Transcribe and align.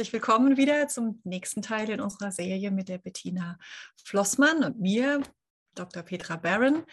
Herzlich 0.00 0.14
willkommen 0.14 0.56
wieder 0.56 0.88
zum 0.88 1.20
nächsten 1.24 1.60
Teil 1.60 1.90
in 1.90 2.00
unserer 2.00 2.32
Serie 2.32 2.70
mit 2.70 2.88
der 2.88 2.96
Bettina 2.96 3.58
Flossmann 4.02 4.64
und 4.64 4.80
mir, 4.80 5.22
Dr. 5.74 6.02
Petra 6.02 6.36
Barron. 6.36 6.86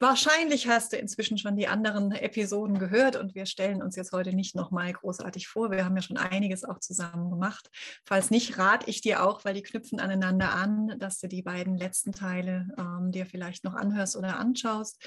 Wahrscheinlich 0.00 0.66
hast 0.66 0.92
du 0.92 0.96
inzwischen 0.96 1.38
schon 1.38 1.54
die 1.54 1.68
anderen 1.68 2.10
Episoden 2.10 2.80
gehört 2.80 3.14
und 3.14 3.36
wir 3.36 3.46
stellen 3.46 3.84
uns 3.84 3.94
jetzt 3.94 4.10
heute 4.10 4.32
nicht 4.32 4.56
nochmal 4.56 4.92
großartig 4.92 5.46
vor. 5.46 5.70
Wir 5.70 5.84
haben 5.84 5.94
ja 5.94 6.02
schon 6.02 6.16
einiges 6.16 6.64
auch 6.64 6.80
zusammen 6.80 7.30
gemacht. 7.30 7.70
Falls 8.04 8.32
nicht, 8.32 8.58
rate 8.58 8.90
ich 8.90 9.00
dir 9.00 9.22
auch, 9.22 9.44
weil 9.44 9.54
die 9.54 9.62
knüpfen 9.62 10.00
aneinander 10.00 10.52
an, 10.52 10.98
dass 10.98 11.20
du 11.20 11.28
die 11.28 11.42
beiden 11.42 11.76
letzten 11.76 12.10
Teile 12.10 12.66
ähm, 12.78 13.12
dir 13.12 13.26
vielleicht 13.26 13.62
noch 13.62 13.74
anhörst 13.74 14.16
oder 14.16 14.40
anschaust. 14.40 15.00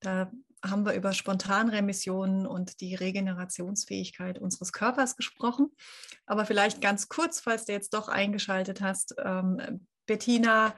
Da 0.00 0.32
haben 0.64 0.84
wir 0.84 0.94
über 0.94 1.12
Spontanremissionen 1.12 2.46
und 2.46 2.80
die 2.80 2.94
Regenerationsfähigkeit 2.94 4.38
unseres 4.38 4.72
Körpers 4.72 5.16
gesprochen. 5.16 5.70
Aber 6.26 6.44
vielleicht 6.44 6.80
ganz 6.80 7.08
kurz, 7.08 7.40
falls 7.40 7.64
du 7.64 7.72
jetzt 7.72 7.94
doch 7.94 8.08
eingeschaltet 8.08 8.80
hast, 8.80 9.14
ähm, 9.18 9.86
Bettina 10.06 10.74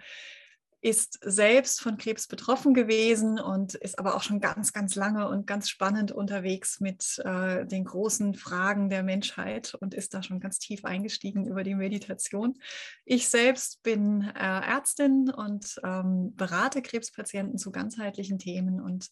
ist 0.83 1.19
selbst 1.23 1.83
von 1.83 1.98
Krebs 1.98 2.27
betroffen 2.27 2.73
gewesen 2.73 3.39
und 3.39 3.75
ist 3.75 3.98
aber 3.98 4.14
auch 4.14 4.23
schon 4.23 4.41
ganz, 4.41 4.73
ganz 4.73 4.95
lange 4.95 5.28
und 5.28 5.47
ganz 5.47 5.69
spannend 5.69 6.11
unterwegs 6.11 6.81
mit 6.81 7.19
äh, 7.19 7.67
den 7.67 7.84
großen 7.84 8.34
Fragen 8.34 8.89
der 8.89 9.03
Menschheit 9.03 9.75
und 9.75 9.92
ist 9.92 10.14
da 10.14 10.23
schon 10.23 10.41
ganz 10.41 10.58
tief 10.58 10.86
eingestiegen 10.86 11.47
über 11.47 11.64
die 11.64 11.75
Meditation. 11.75 12.58
Ich 13.05 13.28
selbst 13.28 13.83
bin 13.83 14.23
äh, 14.23 14.39
Ärztin 14.39 15.31
und 15.31 15.78
ähm, 15.84 16.34
berate 16.34 16.81
Krebspatienten 16.81 17.58
zu 17.58 17.73
ganzheitlichen 17.73 18.39
Themen 18.39 18.81
und 18.81 19.11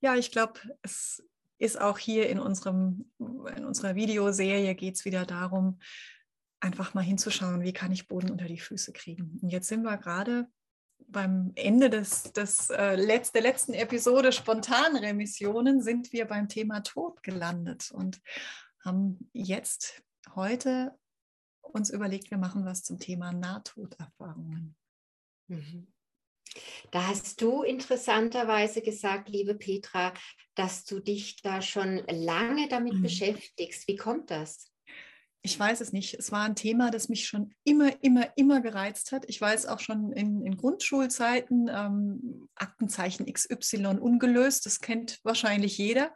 ja, 0.00 0.16
ich 0.16 0.30
glaube, 0.30 0.60
es 0.82 1.22
ist 1.58 1.80
auch 1.80 1.98
hier 1.98 2.28
in, 2.28 2.40
unserem, 2.40 3.10
in 3.18 3.64
unserer 3.64 3.94
Videoserie 3.94 4.74
geht 4.74 4.96
es 4.96 5.04
wieder 5.04 5.26
darum, 5.26 5.78
einfach 6.60 6.94
mal 6.94 7.02
hinzuschauen, 7.02 7.62
wie 7.62 7.72
kann 7.72 7.92
ich 7.92 8.08
Boden 8.08 8.30
unter 8.30 8.46
die 8.46 8.58
Füße 8.58 8.92
kriegen. 8.92 9.38
Und 9.42 9.50
jetzt 9.50 9.68
sind 9.68 9.82
wir 9.82 9.96
gerade 9.98 10.48
beim 11.06 11.52
Ende 11.54 11.90
des, 11.90 12.32
des, 12.32 12.70
äh, 12.70 12.94
Letz-, 12.96 13.32
der 13.32 13.42
letzten 13.42 13.74
Episode 13.74 14.32
Spontanremissionen 14.32 15.82
sind 15.82 16.12
wir 16.12 16.26
beim 16.26 16.48
Thema 16.48 16.80
Tod 16.80 17.22
gelandet 17.22 17.90
und 17.90 18.20
haben 18.84 19.30
jetzt 19.32 20.02
heute 20.34 20.96
uns 21.60 21.90
überlegt, 21.90 22.30
wir 22.30 22.38
machen 22.38 22.64
was 22.64 22.82
zum 22.82 22.98
Thema 22.98 23.32
Nahtoderfahrungen. 23.32 24.76
Mhm. 25.48 25.92
Da 26.90 27.06
hast 27.06 27.40
du 27.40 27.62
interessanterweise 27.62 28.82
gesagt, 28.82 29.28
liebe 29.28 29.54
Petra, 29.54 30.12
dass 30.54 30.84
du 30.84 31.00
dich 31.00 31.40
da 31.42 31.62
schon 31.62 32.02
lange 32.08 32.68
damit 32.68 32.94
mhm. 32.94 33.02
beschäftigst. 33.02 33.86
Wie 33.86 33.96
kommt 33.96 34.30
das? 34.30 34.70
ich 35.42 35.58
weiß 35.58 35.80
es 35.80 35.92
nicht. 35.92 36.14
Es 36.14 36.32
war 36.32 36.44
ein 36.44 36.54
Thema, 36.54 36.90
das 36.90 37.08
mich 37.08 37.26
schon 37.26 37.54
immer, 37.64 38.02
immer, 38.02 38.26
immer 38.36 38.60
gereizt 38.60 39.12
hat. 39.12 39.24
Ich 39.28 39.40
weiß 39.40 39.66
auch 39.66 39.80
schon 39.80 40.12
in, 40.12 40.44
in 40.44 40.56
Grundschulzeiten, 40.56 41.70
ähm, 41.72 42.48
Aktenzeichen 42.54 43.30
XY 43.32 43.98
ungelöst, 44.00 44.66
das 44.66 44.80
kennt 44.80 45.18
wahrscheinlich 45.22 45.78
jeder. 45.78 46.14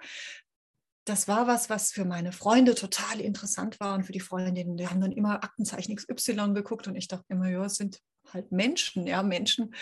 Das 1.06 1.28
war 1.28 1.46
was, 1.46 1.70
was 1.70 1.92
für 1.92 2.04
meine 2.04 2.32
Freunde 2.32 2.74
total 2.74 3.20
interessant 3.20 3.80
war 3.80 3.94
und 3.94 4.04
für 4.04 4.12
die 4.12 4.20
Freundinnen, 4.20 4.76
die 4.76 4.88
haben 4.88 5.00
dann 5.00 5.12
immer 5.12 5.42
Aktenzeichen 5.42 5.96
XY 5.96 6.52
geguckt 6.54 6.86
und 6.86 6.96
ich 6.96 7.08
dachte 7.08 7.26
immer, 7.28 7.48
ja, 7.48 7.64
es 7.64 7.76
sind 7.76 8.00
halt 8.32 8.52
Menschen, 8.52 9.06
ja, 9.06 9.22
Menschen. 9.22 9.74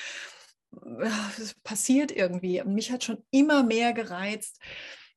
Passiert 1.65 2.13
irgendwie. 2.13 2.61
Und 2.61 2.75
mich 2.75 2.91
hat 2.91 3.05
schon 3.05 3.23
immer 3.31 3.63
mehr 3.63 3.93
gereizt, 3.93 4.59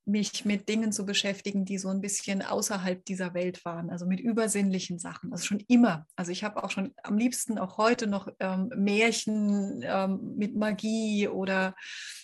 mich 0.08 0.46
mit 0.46 0.70
Dingen 0.70 0.92
zu 0.92 1.04
beschäftigen, 1.06 1.66
die 1.66 1.80
so 1.80 1.90
ein 1.90 2.00
bisschen 2.00 2.44
außerhalb 2.44 3.04
dieser 3.06 3.34
Welt 3.34 3.66
waren, 3.66 3.90
also 3.90 4.06
mit 4.06 4.20
übersinnlichen 4.20 5.00
Sachen. 5.00 5.32
Also 5.32 5.46
schon 5.46 5.64
immer. 5.68 6.06
Also 6.16 6.32
ich 6.32 6.44
habe 6.44 6.64
auch 6.64 6.70
schon 6.70 6.94
am 7.02 7.18
liebsten 7.18 7.58
auch 7.58 7.78
heute 7.78 8.06
noch 8.06 8.28
ähm, 8.40 8.72
Märchen 8.76 9.82
ähm, 9.84 10.36
mit 10.38 10.56
Magie 10.56 11.28
oder 11.28 11.76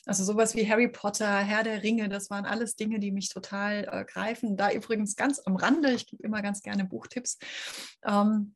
also 0.05 0.23
sowas 0.23 0.55
wie 0.55 0.69
Harry 0.69 0.89
Potter, 0.89 1.39
Herr 1.39 1.63
der 1.63 1.81
Ringe. 1.81 2.07
Das 2.07 2.29
waren 2.29 2.45
alles 2.45 2.75
Dinge, 2.75 2.99
die 2.99 3.11
mich 3.11 3.29
total 3.29 3.87
äh, 3.91 4.05
greifen. 4.05 4.57
Da 4.57 4.71
übrigens 4.71 5.15
ganz 5.15 5.39
am 5.45 5.55
Rande. 5.55 5.91
Ich 5.91 6.05
gebe 6.05 6.21
immer 6.21 6.43
ganz 6.43 6.61
gerne 6.61 6.85
Buchtipps. 6.85 7.39
Ähm, 8.05 8.53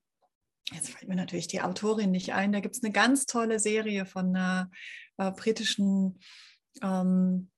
Jetzt 0.71 0.89
fällt 0.89 1.07
mir 1.07 1.15
natürlich 1.15 1.47
die 1.47 1.61
Autorin 1.61 2.11
nicht 2.11 2.33
ein. 2.33 2.51
Da 2.51 2.59
gibt 2.59 2.75
es 2.75 2.83
eine 2.83 2.91
ganz 2.91 3.25
tolle 3.25 3.59
Serie 3.59 4.05
von 4.05 4.35
einer 4.35 4.71
äh, 5.17 5.31
britischen 5.31 6.19
ähm, 6.81 7.49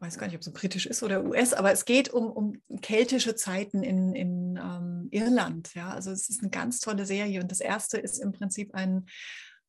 weiß 0.00 0.16
gar 0.18 0.26
nicht, 0.26 0.36
ob 0.36 0.40
es 0.40 0.52
britisch 0.52 0.86
ist 0.86 1.02
oder 1.02 1.24
US, 1.24 1.52
aber 1.52 1.72
es 1.72 1.84
geht 1.84 2.08
um, 2.08 2.30
um 2.30 2.60
keltische 2.80 3.36
Zeiten 3.36 3.82
in, 3.82 4.14
in 4.14 4.56
ähm, 4.56 5.08
Irland. 5.10 5.74
Ja? 5.74 5.90
Also 5.90 6.10
es 6.10 6.28
ist 6.28 6.40
eine 6.40 6.50
ganz 6.50 6.80
tolle 6.80 7.04
Serie 7.04 7.40
und 7.40 7.50
das 7.50 7.60
erste 7.60 7.98
ist 7.98 8.18
im 8.18 8.32
Prinzip 8.32 8.74
ein, 8.74 9.06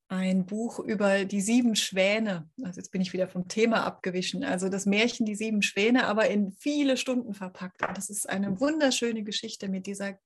ein 0.07 0.45
Buch 0.45 0.79
über 0.79 1.25
die 1.25 1.41
sieben 1.41 1.75
Schwäne. 1.75 2.49
Also 2.63 2.79
jetzt 2.79 2.91
bin 2.91 3.01
ich 3.01 3.11
wieder 3.11 3.27
vom 3.27 3.49
Thema 3.49 3.85
abgewichen. 3.85 4.43
Also 4.43 4.69
das 4.69 4.85
Märchen 4.85 5.25
Die 5.25 5.35
sieben 5.35 5.61
Schwäne, 5.61 6.07
aber 6.07 6.29
in 6.29 6.51
viele 6.53 6.95
Stunden 6.95 7.33
verpackt. 7.33 7.85
Und 7.85 7.97
das 7.97 8.09
ist 8.09 8.29
eine 8.29 8.59
wunderschöne 8.59 9.23
Geschichte 9.23 9.67
mit 9.67 9.85
dieser 9.85 10.17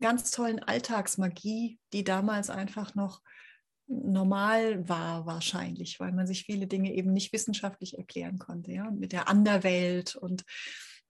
ganz 0.00 0.30
tollen 0.30 0.60
Alltagsmagie, 0.60 1.78
die 1.92 2.04
damals 2.04 2.50
einfach 2.50 2.94
noch 2.94 3.22
normal 3.88 4.88
war 4.88 5.26
wahrscheinlich, 5.26 6.00
weil 6.00 6.12
man 6.12 6.26
sich 6.26 6.44
viele 6.44 6.66
Dinge 6.66 6.92
eben 6.92 7.12
nicht 7.12 7.32
wissenschaftlich 7.32 7.98
erklären 7.98 8.38
konnte, 8.38 8.72
ja, 8.72 8.90
mit 8.90 9.12
der 9.12 9.28
Anderwelt 9.28 10.16
und 10.16 10.44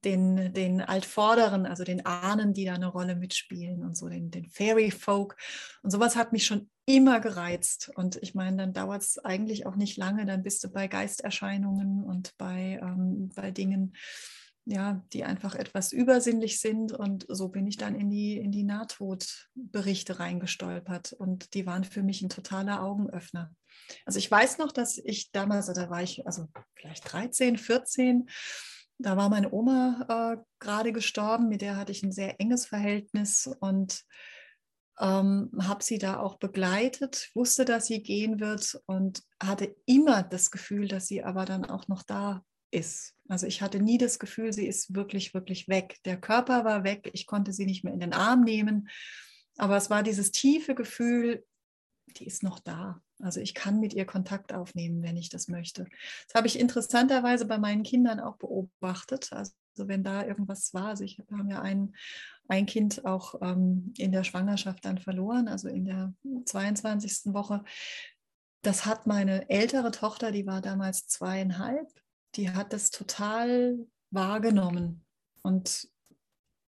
den, 0.04 0.52
den 0.52 0.80
Altvorderen, 0.80 1.66
also 1.66 1.82
den 1.82 2.04
Ahnen, 2.04 2.52
die 2.52 2.64
da 2.64 2.74
eine 2.74 2.86
Rolle 2.86 3.16
mitspielen 3.16 3.82
und 3.82 3.96
so, 3.96 4.08
den, 4.08 4.30
den 4.30 4.46
Fairy 4.46 4.90
Folk. 4.90 5.36
Und 5.82 5.90
sowas 5.90 6.16
hat 6.16 6.32
mich 6.32 6.46
schon 6.46 6.70
immer 6.84 7.18
gereizt. 7.18 7.90
Und 7.96 8.16
ich 8.22 8.34
meine, 8.34 8.58
dann 8.58 8.72
dauert 8.72 9.02
es 9.02 9.18
eigentlich 9.18 9.66
auch 9.66 9.74
nicht 9.74 9.96
lange, 9.96 10.24
dann 10.26 10.42
bist 10.42 10.62
du 10.62 10.68
bei 10.68 10.86
Geisterscheinungen 10.86 12.04
und 12.04 12.36
bei, 12.36 12.78
ähm, 12.82 13.30
bei 13.34 13.50
Dingen, 13.50 13.94
ja, 14.66 15.00
die 15.12 15.24
einfach 15.24 15.54
etwas 15.54 15.92
übersinnlich 15.92 16.60
sind. 16.60 16.92
Und 16.92 17.24
so 17.28 17.48
bin 17.48 17.66
ich 17.66 17.76
dann 17.76 17.94
in 17.94 18.10
die, 18.10 18.36
in 18.36 18.50
die 18.50 18.64
Nahtodberichte 18.64 20.18
reingestolpert. 20.18 21.12
Und 21.12 21.54
die 21.54 21.66
waren 21.66 21.84
für 21.84 22.02
mich 22.02 22.20
ein 22.20 22.28
totaler 22.28 22.82
Augenöffner. 22.82 23.54
Also 24.04 24.18
ich 24.18 24.30
weiß 24.30 24.58
noch, 24.58 24.72
dass 24.72 24.98
ich 24.98 25.30
damals, 25.30 25.66
da 25.66 25.88
war 25.88 26.02
ich 26.02 26.26
also 26.26 26.48
vielleicht 26.74 27.10
13, 27.12 27.56
14, 27.56 28.28
da 28.98 29.16
war 29.16 29.28
meine 29.28 29.52
Oma 29.52 30.34
äh, 30.34 30.42
gerade 30.58 30.92
gestorben, 30.92 31.48
mit 31.48 31.60
der 31.60 31.76
hatte 31.76 31.92
ich 31.92 32.02
ein 32.02 32.12
sehr 32.12 32.40
enges 32.40 32.66
Verhältnis 32.66 33.48
und 33.60 34.02
ähm, 34.98 35.50
habe 35.60 35.84
sie 35.84 35.98
da 35.98 36.18
auch 36.18 36.38
begleitet, 36.38 37.30
wusste, 37.34 37.66
dass 37.66 37.86
sie 37.86 38.02
gehen 38.02 38.40
wird 38.40 38.80
und 38.86 39.22
hatte 39.40 39.76
immer 39.84 40.22
das 40.22 40.50
Gefühl, 40.50 40.88
dass 40.88 41.06
sie 41.06 41.22
aber 41.22 41.44
dann 41.44 41.66
auch 41.66 41.86
noch 41.88 42.02
da 42.02 42.42
ist. 42.70 43.14
Also 43.28 43.46
ich 43.46 43.62
hatte 43.62 43.80
nie 43.80 43.98
das 43.98 44.18
Gefühl, 44.18 44.52
sie 44.52 44.66
ist 44.66 44.94
wirklich, 44.94 45.34
wirklich 45.34 45.68
weg. 45.68 45.98
Der 46.04 46.20
Körper 46.20 46.64
war 46.64 46.84
weg, 46.84 47.10
ich 47.12 47.26
konnte 47.26 47.52
sie 47.52 47.66
nicht 47.66 47.84
mehr 47.84 47.94
in 47.94 48.00
den 48.00 48.12
Arm 48.12 48.42
nehmen, 48.42 48.88
aber 49.56 49.76
es 49.76 49.90
war 49.90 50.02
dieses 50.02 50.30
tiefe 50.32 50.74
Gefühl, 50.74 51.44
die 52.18 52.26
ist 52.26 52.42
noch 52.42 52.60
da. 52.60 53.00
Also 53.20 53.40
ich 53.40 53.54
kann 53.54 53.80
mit 53.80 53.94
ihr 53.94 54.04
Kontakt 54.04 54.52
aufnehmen, 54.52 55.02
wenn 55.02 55.16
ich 55.16 55.28
das 55.28 55.48
möchte. 55.48 55.86
Das 56.26 56.34
habe 56.34 56.46
ich 56.46 56.58
interessanterweise 56.58 57.46
bei 57.46 57.58
meinen 57.58 57.82
Kindern 57.82 58.20
auch 58.20 58.36
beobachtet. 58.36 59.32
Also 59.32 59.54
wenn 59.76 60.04
da 60.04 60.24
irgendwas 60.24 60.74
war, 60.74 60.88
also 60.88 61.04
ich 61.04 61.18
habe 61.18 61.50
ja 61.50 61.60
ein, 61.60 61.94
ein 62.48 62.66
Kind 62.66 63.04
auch 63.04 63.40
ähm, 63.40 63.92
in 63.96 64.12
der 64.12 64.24
Schwangerschaft 64.24 64.84
dann 64.84 64.98
verloren, 64.98 65.48
also 65.48 65.68
in 65.68 65.84
der 65.86 66.14
22. 66.44 67.32
Woche. 67.32 67.64
Das 68.62 68.84
hat 68.84 69.06
meine 69.06 69.48
ältere 69.48 69.90
Tochter, 69.90 70.32
die 70.32 70.46
war 70.46 70.60
damals 70.60 71.06
zweieinhalb, 71.06 71.88
die 72.36 72.50
hat 72.50 72.72
das 72.72 72.90
total 72.90 73.78
wahrgenommen 74.10 75.04
und 75.42 75.88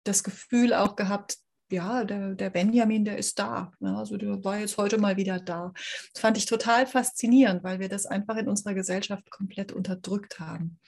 das 0.04 0.24
Gefühl 0.24 0.72
auch 0.72 0.96
gehabt, 0.96 1.38
ja, 1.70 2.04
der, 2.04 2.34
der 2.34 2.50
Benjamin, 2.50 3.04
der 3.04 3.18
ist 3.18 3.38
da. 3.38 3.72
Ja, 3.80 3.96
also 3.98 4.16
der 4.16 4.42
war 4.42 4.58
jetzt 4.58 4.78
heute 4.78 4.96
mal 4.96 5.16
wieder 5.16 5.38
da. 5.38 5.72
Das 6.14 6.22
fand 6.22 6.38
ich 6.38 6.46
total 6.46 6.86
faszinierend, 6.86 7.62
weil 7.62 7.78
wir 7.78 7.90
das 7.90 8.06
einfach 8.06 8.36
in 8.36 8.48
unserer 8.48 8.74
Gesellschaft 8.74 9.30
komplett 9.30 9.72
unterdrückt 9.72 10.40
haben. 10.40 10.78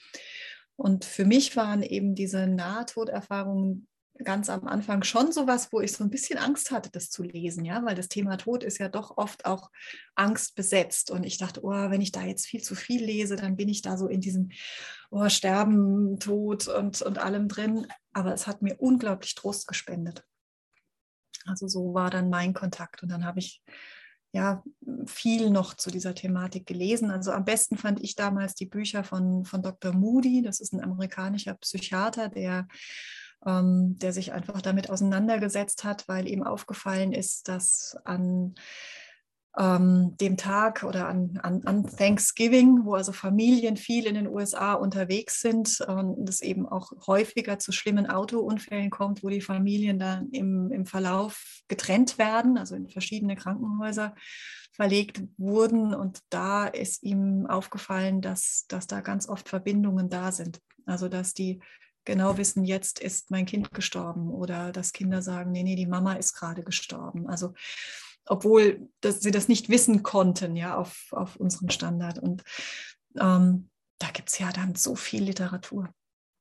Und 0.77 1.05
für 1.05 1.27
mich 1.27 1.55
waren 1.57 1.83
eben 1.83 2.15
diese 2.15 2.47
Nahtoderfahrungen 2.47 3.89
ganz 4.25 4.49
am 4.49 4.67
Anfang 4.67 5.03
schon 5.03 5.33
sowas, 5.33 5.73
wo 5.73 5.81
ich 5.81 5.93
so 5.93 6.05
ein 6.05 6.11
bisschen 6.11 6.39
Angst 6.39 6.71
hatte, 6.71 6.91
das 6.91 7.11
zu 7.11 7.23
lesen, 7.23 7.65
ja, 7.65 7.85
weil 7.85 7.95
das 7.95 8.09
Thema 8.09 8.37
Tod 8.37 8.65
ist 8.65 8.79
ja 8.79 8.89
doch 8.89 9.17
oft 9.17 9.47
auch 9.47 9.71
Angst 10.15 10.55
besetzt. 10.55 11.11
Und 11.11 11.25
ich 11.25 11.39
dachte, 11.39 11.65
oh, 11.65 11.71
wenn 11.71 12.01
ich 12.01 12.13
da 12.13 12.23
jetzt 12.23 12.47
viel 12.47 12.63
zu 12.63 12.75
viel 12.75 13.05
lese, 13.05 13.37
dann 13.37 13.57
bin 13.57 13.69
ich 13.69 13.83
da 13.83 13.97
so 13.97 14.09
in 14.09 14.21
diesem 14.21 14.51
oh, 15.11 15.29
Sterben, 15.29 16.19
Tod 16.21 16.69
und, 16.69 17.03
und 17.03 17.19
allem 17.19 17.49
drin. 17.49 17.87
Aber 18.13 18.33
es 18.33 18.47
hat 18.47 18.63
mir 18.63 18.77
unglaublich 18.81 19.35
Trost 19.35 19.67
gespendet. 19.67 20.25
Also 21.47 21.69
so 21.69 21.95
war 21.95 22.11
dann 22.11 22.31
mein 22.31 22.55
Kontakt. 22.55 23.03
Und 23.03 23.11
dann 23.11 23.25
habe 23.25 23.39
ich 23.39 23.63
ja 24.33 24.63
viel 25.07 25.51
noch 25.51 25.75
zu 25.75 25.91
dieser 25.91 26.15
Thematik 26.15 26.67
gelesen. 26.67 27.11
Also 27.11 27.33
am 27.33 27.45
besten 27.45 27.77
fand 27.77 28.01
ich 28.01 28.15
damals 28.15 28.55
die 28.55 28.67
Bücher 28.67 29.03
von, 29.03 29.45
von 29.45 29.63
Dr. 29.63 29.93
Moody. 29.93 30.43
Das 30.43 30.61
ist 30.61 30.73
ein 30.73 30.83
amerikanischer 30.83 31.55
Psychiater, 31.55 32.29
der, 32.29 32.69
ähm, 33.47 33.99
der 33.99 34.13
sich 34.13 34.33
einfach 34.33 34.61
damit 34.63 34.91
auseinandergesetzt 34.91 35.85
hat, 35.85 36.09
weil 36.09 36.29
ihm 36.29 36.43
aufgefallen 36.43 37.13
ist, 37.13 37.49
dass 37.49 37.97
an 38.05 38.55
ähm, 39.59 40.17
dem 40.21 40.37
Tag 40.37 40.85
oder 40.85 41.09
an, 41.09 41.39
an, 41.43 41.63
an, 41.65 41.85
Thanksgiving, 41.85 42.85
wo 42.85 42.95
also 42.95 43.13
Familien 43.13 43.77
viel 43.77 44.07
in 44.07 44.15
den 44.15 44.29
USA 44.29 44.75
unterwegs 44.75 45.41
sind 45.41 45.81
und 45.81 46.29
es 46.29 46.41
eben 46.41 46.69
auch 46.69 46.93
häufiger 47.07 47.59
zu 47.59 47.73
schlimmen 47.73 48.07
Autounfällen 48.07 48.91
kommt, 48.91 49.25
wo 49.25 49.29
die 49.29 49.41
Familien 49.41 49.99
dann 49.99 50.31
im, 50.31 50.71
im 50.71 50.87
Verlauf 50.87 51.63
getrennt 51.67 52.17
werden, 52.17 52.59
also 52.59 52.77
in 52.77 52.89
verschiedene 52.89 53.35
Krankenhäuser 53.35 54.15
verlegt 54.73 55.23
wurden. 55.37 55.95
Und 55.95 56.21
da 56.31 56.67
ist 56.67 57.03
ihm 57.03 57.47
aufgefallen, 57.47 58.21
dass, 58.21 58.67
dass 58.69 58.87
da 58.87 59.01
ganz 59.01 59.29
oft 59.29 59.49
Verbindungen 59.49 60.11
da 60.11 60.31
sind. 60.31 60.61
Also 60.87 61.09
dass 61.09 61.35
die 61.35 61.61
genau 62.05 62.37
wissen, 62.37 62.65
jetzt 62.65 62.99
ist 62.99 63.31
mein 63.31 63.47
Kind 63.47 63.73
gestorben 63.73 64.31
oder 64.31 64.73
dass 64.73 64.93
Kinder 64.93 65.23
sagen, 65.23 65.53
nee, 65.53 65.63
nee, 65.63 65.77
die 65.77 65.87
Mama 65.87 66.15
ist 66.15 66.35
gerade 66.35 66.63
gestorben. 66.63 67.29
Also 67.29 67.55
obwohl 68.27 68.89
dass 69.01 69.21
sie 69.21 69.31
das 69.31 69.49
nicht 69.49 69.69
wissen 69.69 70.03
konnten, 70.03 70.57
ja, 70.57 70.77
auf, 70.77 71.07
auf 71.11 71.37
unseren 71.37 71.71
Standard. 71.71 72.19
Und 72.19 72.43
ähm, 73.19 73.71
da 73.99 74.11
gibt 74.13 74.29
es 74.29 74.39
ja 74.39 74.53
dann 74.53 74.75
so 74.75 74.95
viel 74.95 75.25
Literatur. 75.25 75.93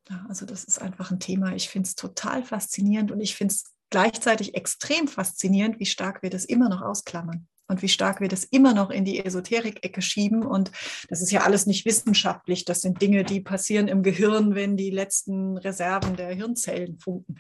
Ja, 0.09 0.25
also 0.27 0.45
das 0.45 0.63
ist 0.63 0.81
einfach 0.81 1.11
ein 1.11 1.19
Thema. 1.19 1.55
Ich 1.55 1.69
finde 1.69 1.87
es 1.87 1.95
total 1.95 2.43
faszinierend 2.43 3.11
und 3.11 3.21
ich 3.21 3.35
finde 3.35 3.53
es 3.53 3.63
gleichzeitig 3.89 4.55
extrem 4.55 5.07
faszinierend, 5.07 5.79
wie 5.79 5.85
stark 5.85 6.21
wir 6.21 6.29
das 6.29 6.45
immer 6.45 6.69
noch 6.69 6.81
ausklammern 6.81 7.47
und 7.69 7.81
wie 7.81 7.87
stark 7.87 8.19
wir 8.19 8.27
das 8.27 8.43
immer 8.43 8.73
noch 8.73 8.89
in 8.89 9.05
die 9.05 9.23
Esoterik-Ecke 9.23 10.01
schieben. 10.01 10.45
Und 10.45 10.71
das 11.07 11.21
ist 11.21 11.31
ja 11.31 11.41
alles 11.43 11.65
nicht 11.65 11.85
wissenschaftlich. 11.85 12.65
Das 12.65 12.81
sind 12.81 13.01
Dinge, 13.01 13.23
die 13.23 13.39
passieren 13.39 13.87
im 13.87 14.03
Gehirn, 14.03 14.55
wenn 14.55 14.75
die 14.75 14.89
letzten 14.89 15.57
Reserven 15.57 16.17
der 16.17 16.33
Hirnzellen 16.33 16.99
funken. 16.99 17.35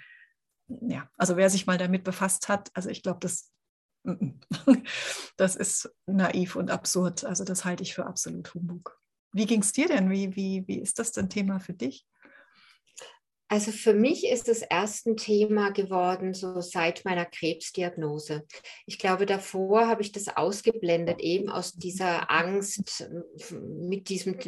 Ja, 0.67 1.09
also 1.17 1.35
wer 1.35 1.49
sich 1.49 1.65
mal 1.65 1.77
damit 1.77 2.03
befasst 2.03 2.47
hat, 2.47 2.69
also 2.73 2.89
ich 2.89 3.03
glaube, 3.03 3.19
das 3.19 3.51
Das 5.37 5.55
ist 5.55 5.89
naiv 6.05 6.55
und 6.55 6.71
absurd. 6.71 7.23
Also 7.25 7.43
das 7.43 7.65
halte 7.65 7.83
ich 7.83 7.93
für 7.93 8.05
absolut 8.05 8.53
Humbug. 8.53 8.99
Wie 9.31 9.45
ging 9.45 9.61
es 9.61 9.73
dir 9.73 9.87
denn? 9.87 10.09
Wie, 10.09 10.35
wie, 10.35 10.67
wie 10.67 10.79
ist 10.79 10.99
das 10.99 11.11
denn 11.11 11.29
Thema 11.29 11.59
für 11.59 11.73
dich? 11.73 12.05
Also 13.51 13.71
für 13.71 13.95
mich 13.95 14.27
ist 14.27 14.47
es 14.47 14.61
erst 14.61 15.07
ein 15.07 15.17
Thema 15.17 15.71
geworden, 15.71 16.35
so 16.35 16.61
seit 16.61 17.03
meiner 17.03 17.25
Krebsdiagnose. 17.25 18.45
Ich 18.85 18.99
glaube, 18.99 19.25
davor 19.25 19.87
habe 19.87 20.03
ich 20.03 20.11
das 20.11 20.27
ausgeblendet, 20.27 21.19
eben 21.19 21.49
aus 21.49 21.73
dieser 21.73 22.29
Angst 22.29 23.09
mit 23.51 24.09
diesem 24.09 24.39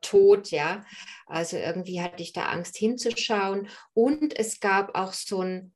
Tod, 0.00 0.50
ja. 0.50 0.84
Also 1.26 1.56
irgendwie 1.56 2.02
hatte 2.02 2.20
ich 2.20 2.32
da 2.32 2.46
Angst 2.46 2.76
hinzuschauen. 2.76 3.68
Und 3.94 4.36
es 4.36 4.58
gab 4.58 4.96
auch 4.96 5.12
so 5.12 5.40
ein 5.42 5.72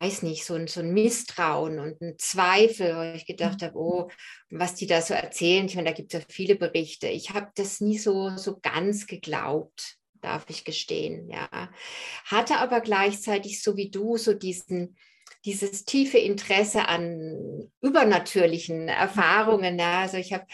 weiß 0.00 0.22
nicht, 0.22 0.44
so 0.44 0.54
ein, 0.54 0.66
so 0.66 0.80
ein 0.80 0.92
Misstrauen 0.92 1.78
und 1.78 2.00
ein 2.00 2.18
Zweifel, 2.18 2.96
wo 2.96 3.16
ich 3.16 3.26
gedacht 3.26 3.62
habe, 3.62 3.76
oh, 3.76 4.10
was 4.50 4.74
die 4.74 4.88
da 4.88 5.00
so 5.00 5.14
erzählen. 5.14 5.66
Ich 5.66 5.76
meine, 5.76 5.90
da 5.90 5.94
gibt 5.94 6.12
es 6.12 6.20
ja 6.20 6.26
viele 6.28 6.56
Berichte. 6.56 7.06
Ich 7.06 7.30
habe 7.30 7.50
das 7.54 7.80
nie 7.80 7.98
so, 7.98 8.36
so 8.36 8.58
ganz 8.60 9.06
geglaubt, 9.06 9.98
darf 10.26 10.44
ich 10.48 10.64
gestehen, 10.64 11.30
ja. 11.30 11.48
Hatte 12.24 12.56
aber 12.58 12.80
gleichzeitig, 12.80 13.62
so 13.62 13.76
wie 13.76 13.90
du, 13.90 14.16
so 14.16 14.34
diesen, 14.34 14.96
dieses 15.44 15.84
tiefe 15.84 16.18
Interesse 16.18 16.88
an 16.88 17.70
übernatürlichen 17.80 18.88
Erfahrungen. 18.88 19.78
Ja. 19.78 20.00
Also 20.00 20.16
ich 20.16 20.32
habe, 20.32 20.44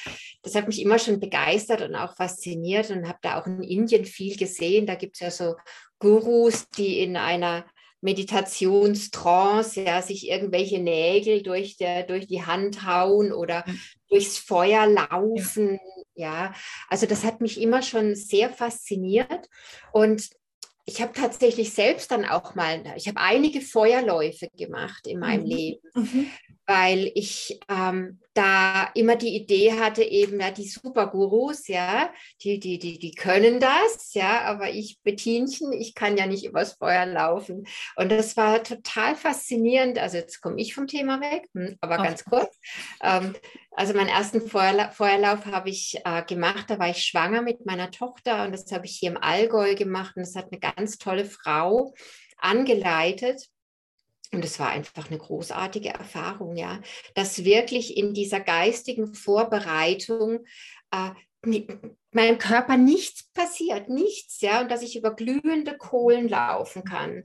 das 0.42 0.54
hat 0.54 0.68
mich 0.68 0.80
immer 0.82 0.98
schon 0.98 1.18
begeistert 1.18 1.80
und 1.80 1.94
auch 1.96 2.14
fasziniert 2.14 2.90
und 2.90 3.08
habe 3.08 3.18
da 3.22 3.40
auch 3.40 3.46
in 3.46 3.62
Indien 3.62 4.04
viel 4.04 4.36
gesehen. 4.36 4.86
Da 4.86 4.94
gibt 4.94 5.16
es 5.16 5.20
ja 5.20 5.30
so 5.30 5.56
Gurus, 5.98 6.68
die 6.76 7.00
in 7.00 7.16
einer 7.16 7.64
Meditationstrance, 8.02 9.80
ja, 9.80 10.02
sich 10.02 10.28
irgendwelche 10.28 10.80
Nägel 10.80 11.42
durch, 11.42 11.76
der, 11.76 12.02
durch 12.02 12.26
die 12.26 12.44
Hand 12.44 12.84
hauen 12.84 13.32
oder 13.32 13.64
ja. 13.66 13.74
durchs 14.08 14.38
Feuer 14.38 14.86
laufen. 14.86 15.78
Ja. 16.14 16.54
also 16.88 17.06
das 17.06 17.24
hat 17.24 17.40
mich 17.40 17.60
immer 17.60 17.82
schon 17.82 18.14
sehr 18.14 18.50
fasziniert. 18.50 19.48
Und 19.92 20.28
ich 20.84 21.00
habe 21.00 21.12
tatsächlich 21.12 21.72
selbst 21.72 22.10
dann 22.10 22.24
auch 22.24 22.54
mal, 22.54 22.82
ich 22.96 23.06
habe 23.06 23.20
einige 23.20 23.60
Feuerläufe 23.60 24.48
gemacht 24.56 25.06
in 25.06 25.20
meinem 25.20 25.44
mhm. 25.44 25.50
Leben, 25.50 25.88
mhm. 25.94 26.26
Weil 26.72 27.12
ich 27.14 27.60
ähm, 27.68 28.18
da 28.32 28.84
immer 28.94 29.16
die 29.16 29.36
Idee 29.36 29.78
hatte, 29.78 30.02
eben 30.02 30.40
ja, 30.40 30.50
die 30.50 30.66
Supergurus, 30.66 31.68
ja, 31.68 32.10
die, 32.42 32.58
die, 32.58 32.78
die, 32.78 32.98
die 32.98 33.10
können 33.12 33.60
das, 33.60 34.14
ja, 34.14 34.40
aber 34.44 34.70
ich, 34.70 34.98
Bettinchen, 35.02 35.70
ich 35.72 35.94
kann 35.94 36.16
ja 36.16 36.26
nicht 36.26 36.46
übers 36.46 36.72
Feuer 36.72 37.04
laufen. 37.04 37.66
Und 37.96 38.10
das 38.10 38.38
war 38.38 38.62
total 38.62 39.16
faszinierend. 39.16 39.98
Also 39.98 40.16
jetzt 40.16 40.40
komme 40.40 40.58
ich 40.58 40.74
vom 40.74 40.86
Thema 40.86 41.20
weg, 41.20 41.46
hm, 41.54 41.76
aber 41.82 41.98
Ach. 41.98 42.04
ganz 42.04 42.24
kurz. 42.24 42.58
Ähm, 43.02 43.34
also 43.72 43.92
meinen 43.92 44.08
ersten 44.08 44.40
Feuerla 44.40 44.92
Feuerlauf 44.92 45.44
habe 45.44 45.68
ich 45.68 46.00
äh, 46.06 46.22
gemacht, 46.24 46.70
da 46.70 46.78
war 46.78 46.88
ich 46.88 47.04
schwanger 47.04 47.42
mit 47.42 47.66
meiner 47.66 47.90
Tochter 47.90 48.44
und 48.44 48.52
das 48.52 48.72
habe 48.72 48.86
ich 48.86 48.96
hier 48.96 49.10
im 49.10 49.22
Allgäu 49.22 49.74
gemacht 49.74 50.16
und 50.16 50.22
das 50.22 50.36
hat 50.36 50.48
eine 50.50 50.60
ganz 50.60 50.96
tolle 50.96 51.26
Frau 51.26 51.92
angeleitet. 52.38 53.50
Und 54.32 54.44
es 54.44 54.58
war 54.58 54.70
einfach 54.70 55.08
eine 55.08 55.18
großartige 55.18 55.90
Erfahrung, 55.90 56.56
ja, 56.56 56.80
dass 57.14 57.44
wirklich 57.44 57.96
in 57.96 58.14
dieser 58.14 58.40
geistigen 58.40 59.14
Vorbereitung 59.14 60.44
äh, 60.90 61.10
meinem 62.12 62.38
Körper 62.38 62.76
nichts 62.76 63.24
passiert, 63.32 63.88
nichts, 63.88 64.40
ja, 64.40 64.60
und 64.60 64.70
dass 64.70 64.82
ich 64.82 64.96
über 64.96 65.14
glühende 65.14 65.76
Kohlen 65.76 66.28
laufen 66.28 66.84
kann. 66.84 67.24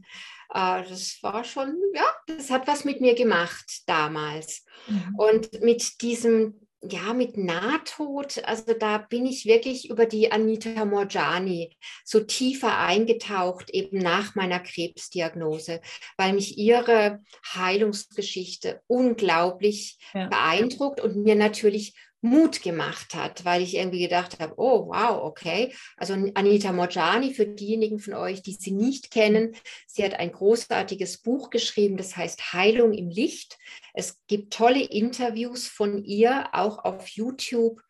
Äh, 0.53 0.83
das 0.89 1.19
war 1.21 1.43
schon, 1.43 1.77
ja, 1.93 2.05
das 2.27 2.49
hat 2.49 2.67
was 2.67 2.83
mit 2.83 2.99
mir 2.99 3.15
gemacht 3.15 3.83
damals. 3.85 4.65
Mhm. 4.87 5.15
Und 5.17 5.61
mit 5.61 6.01
diesem 6.01 6.66
ja, 6.81 7.13
mit 7.13 7.37
Nahtod, 7.37 8.43
also 8.45 8.73
da 8.73 8.99
bin 8.99 9.25
ich 9.25 9.45
wirklich 9.45 9.89
über 9.89 10.05
die 10.05 10.31
Anita 10.31 10.85
Morjani 10.85 11.75
so 12.05 12.19
tiefer 12.19 12.77
eingetaucht, 12.77 13.71
eben 13.71 13.97
nach 13.97 14.35
meiner 14.35 14.59
Krebsdiagnose, 14.59 15.81
weil 16.17 16.33
mich 16.33 16.57
ihre 16.57 17.23
Heilungsgeschichte 17.55 18.81
unglaublich 18.85 19.97
ja. 20.13 20.27
beeindruckt 20.27 21.01
und 21.01 21.17
mir 21.17 21.35
natürlich 21.35 21.95
Mut 22.21 22.61
gemacht 22.61 23.13
hat, 23.13 23.45
weil 23.45 23.61
ich 23.61 23.75
irgendwie 23.75 24.01
gedacht 24.01 24.39
habe, 24.39 24.55
oh 24.57 24.87
wow, 24.87 25.23
okay. 25.23 25.73
Also 25.97 26.13
Anita 26.33 26.71
Morjani, 26.71 27.33
für 27.33 27.45
diejenigen 27.45 27.99
von 27.99 28.15
euch, 28.15 28.41
die 28.41 28.53
sie 28.53 28.71
nicht 28.71 29.11
kennen, 29.11 29.55
sie 29.85 30.03
hat 30.03 30.15
ein 30.15 30.31
großartiges 30.31 31.19
Buch 31.19 31.49
geschrieben, 31.49 31.97
das 31.97 32.17
heißt 32.17 32.53
Heilung 32.53 32.93
im 32.93 33.09
Licht. 33.09 33.57
Es 33.93 34.19
gibt 34.27 34.53
tolle 34.53 34.83
Interviews 34.83 35.67
von 35.67 36.03
ihr, 36.03 36.49
auch 36.53 36.83
auf 36.83 37.07
YouTube. 37.09 37.81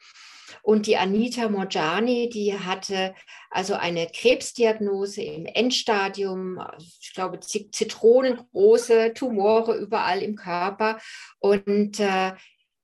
Und 0.62 0.88
die 0.88 0.98
Anita 0.98 1.50
Morjani, 1.50 2.30
die 2.30 2.58
hatte 2.58 3.14
also 3.50 3.76
eine 3.76 4.08
Krebsdiagnose 4.08 5.22
im 5.22 5.46
Endstadium, 5.46 6.60
ich 6.80 7.14
glaube 7.14 7.40
zitronengroße 7.40 9.14
Tumore 9.14 9.78
überall 9.78 10.22
im 10.22 10.36
Körper. 10.36 11.00
Und 11.40 12.00
äh, 12.00 12.34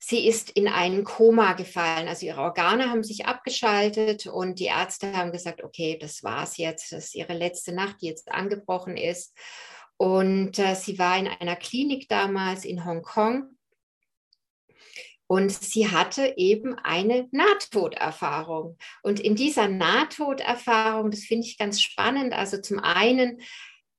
sie 0.06 0.28
ist 0.28 0.50
in 0.50 0.68
ein 0.68 1.06
Koma 1.06 1.54
gefallen. 1.54 2.10
Also 2.10 2.26
ihre 2.26 2.42
Organe 2.42 2.90
haben 2.90 3.04
sich 3.04 3.26
abgeschaltet 3.26 4.28
und 4.28 4.60
die 4.60 4.66
Ärzte 4.66 5.16
haben 5.16 5.32
gesagt, 5.32 5.64
okay, 5.64 5.98
das 6.00 6.24
war's 6.24 6.58
jetzt, 6.58 6.92
das 6.92 7.06
ist 7.06 7.16
ihre 7.16 7.34
letzte 7.34 7.74
Nacht, 7.74 8.02
die 8.02 8.08
jetzt 8.08 8.30
angebrochen 8.30 8.98
ist. 8.98 9.34
Und 9.96 10.60
äh, 10.60 10.76
sie 10.76 11.00
war 11.00 11.18
in 11.18 11.28
einer 11.28 11.56
Klinik 11.56 12.10
damals 12.10 12.66
in 12.66 12.84
Hongkong. 12.84 13.56
Und 15.28 15.52
sie 15.52 15.90
hatte 15.90 16.34
eben 16.36 16.78
eine 16.80 17.30
Nahtoderfahrung. 17.32 18.78
Und 19.04 19.22
in 19.22 19.36
dieser 19.36 19.70
Nahtoderfahrung, 19.70 21.12
das 21.12 21.22
finde 21.22 21.48
ich 21.48 21.58
ganz 21.58 21.82
spannend, 21.82 22.34
also 22.34 22.60
zum 22.60 22.80
einen 22.80 23.40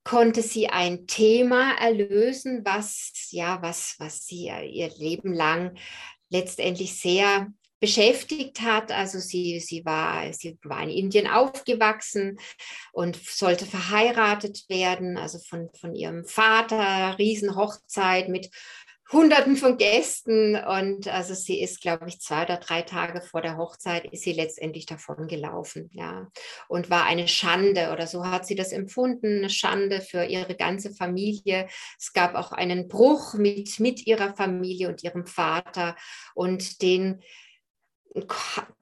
konnte 0.05 0.43
sie 0.43 0.69
ein 0.69 1.07
Thema 1.07 1.73
erlösen, 1.79 2.61
was 2.65 3.29
ja, 3.31 3.61
was, 3.63 3.97
was 3.99 4.27
sie 4.27 4.51
ihr 4.71 4.91
Leben 4.99 5.33
lang 5.33 5.77
letztendlich 6.29 6.99
sehr 7.01 7.49
beschäftigt 7.81 8.63
hat. 8.63 8.93
Also 8.93 9.19
sie, 9.19 9.61
sie, 9.61 9.85
war, 9.85 10.33
sie 10.33 10.59
war 10.63 10.83
in 10.83 10.91
Indien 10.91 11.27
aufgewachsen 11.27 12.39
und 12.93 13.17
sollte 13.17 13.67
verheiratet 13.67 14.65
werden, 14.69 15.19
also 15.19 15.39
von, 15.39 15.69
von 15.79 15.95
ihrem 15.95 16.25
Vater, 16.25 17.19
Riesenhochzeit 17.19 18.29
mit 18.29 18.51
Hunderten 19.15 19.57
von 19.57 19.79
Gästen 19.79 20.57
und 20.57 21.09
also 21.09 21.33
sie 21.35 21.61
ist, 21.63 21.81
glaube 21.81 22.09
ich, 22.09 22.21
zwei 22.21 22.43
oder 22.45 22.57
drei 22.59 22.83
Tage 22.83 23.23
vor 23.23 23.41
der 23.41 23.57
Hochzeit 23.57 24.05
ist 24.07 24.25
sie 24.25 24.33
letztendlich 24.33 24.87
davon 24.87 25.29
gelaufen, 25.29 25.89
ja, 25.93 26.29
und 26.69 26.91
war 26.91 27.05
eine 27.05 27.29
Schande 27.29 27.93
oder 27.93 28.07
so 28.07 28.27
hat 28.27 28.47
sie 28.47 28.57
das 28.57 28.73
empfunden, 28.73 29.39
eine 29.39 29.51
Schande 29.51 30.01
für 30.01 30.25
ihre 30.25 30.55
ganze 30.57 30.93
Familie. 30.93 31.69
Es 31.99 32.13
gab 32.13 32.35
auch 32.35 32.53
einen 32.53 32.89
Bruch 32.89 33.35
mit, 33.35 33.81
mit 33.81 34.07
ihrer 34.07 34.35
Familie 34.35 34.89
und 34.89 35.03
ihrem 35.03 35.27
Vater 35.27 35.97
und 36.35 36.83
den 36.83 37.23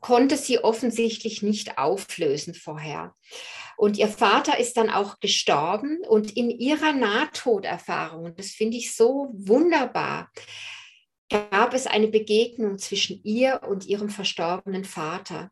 konnte 0.01 0.37
sie 0.37 0.59
offensichtlich 0.59 1.43
nicht 1.43 1.79
auflösen 1.79 2.55
vorher. 2.55 3.15
Und 3.77 3.97
ihr 3.97 4.09
Vater 4.09 4.59
ist 4.59 4.77
dann 4.77 4.91
auch 4.91 5.19
gestorben 5.21 5.99
und 6.07 6.37
in 6.37 6.51
ihrer 6.51 6.93
Nahtoderfahrung, 6.93 8.35
das 8.37 8.49
finde 8.51 8.77
ich 8.77 8.95
so 8.95 9.31
wunderbar, 9.33 10.31
gab 11.31 11.73
es 11.73 11.87
eine 11.87 12.09
Begegnung 12.09 12.79
zwischen 12.79 13.23
ihr 13.25 13.63
und 13.67 13.87
ihrem 13.87 14.11
verstorbenen 14.11 14.85
Vater. 14.85 15.51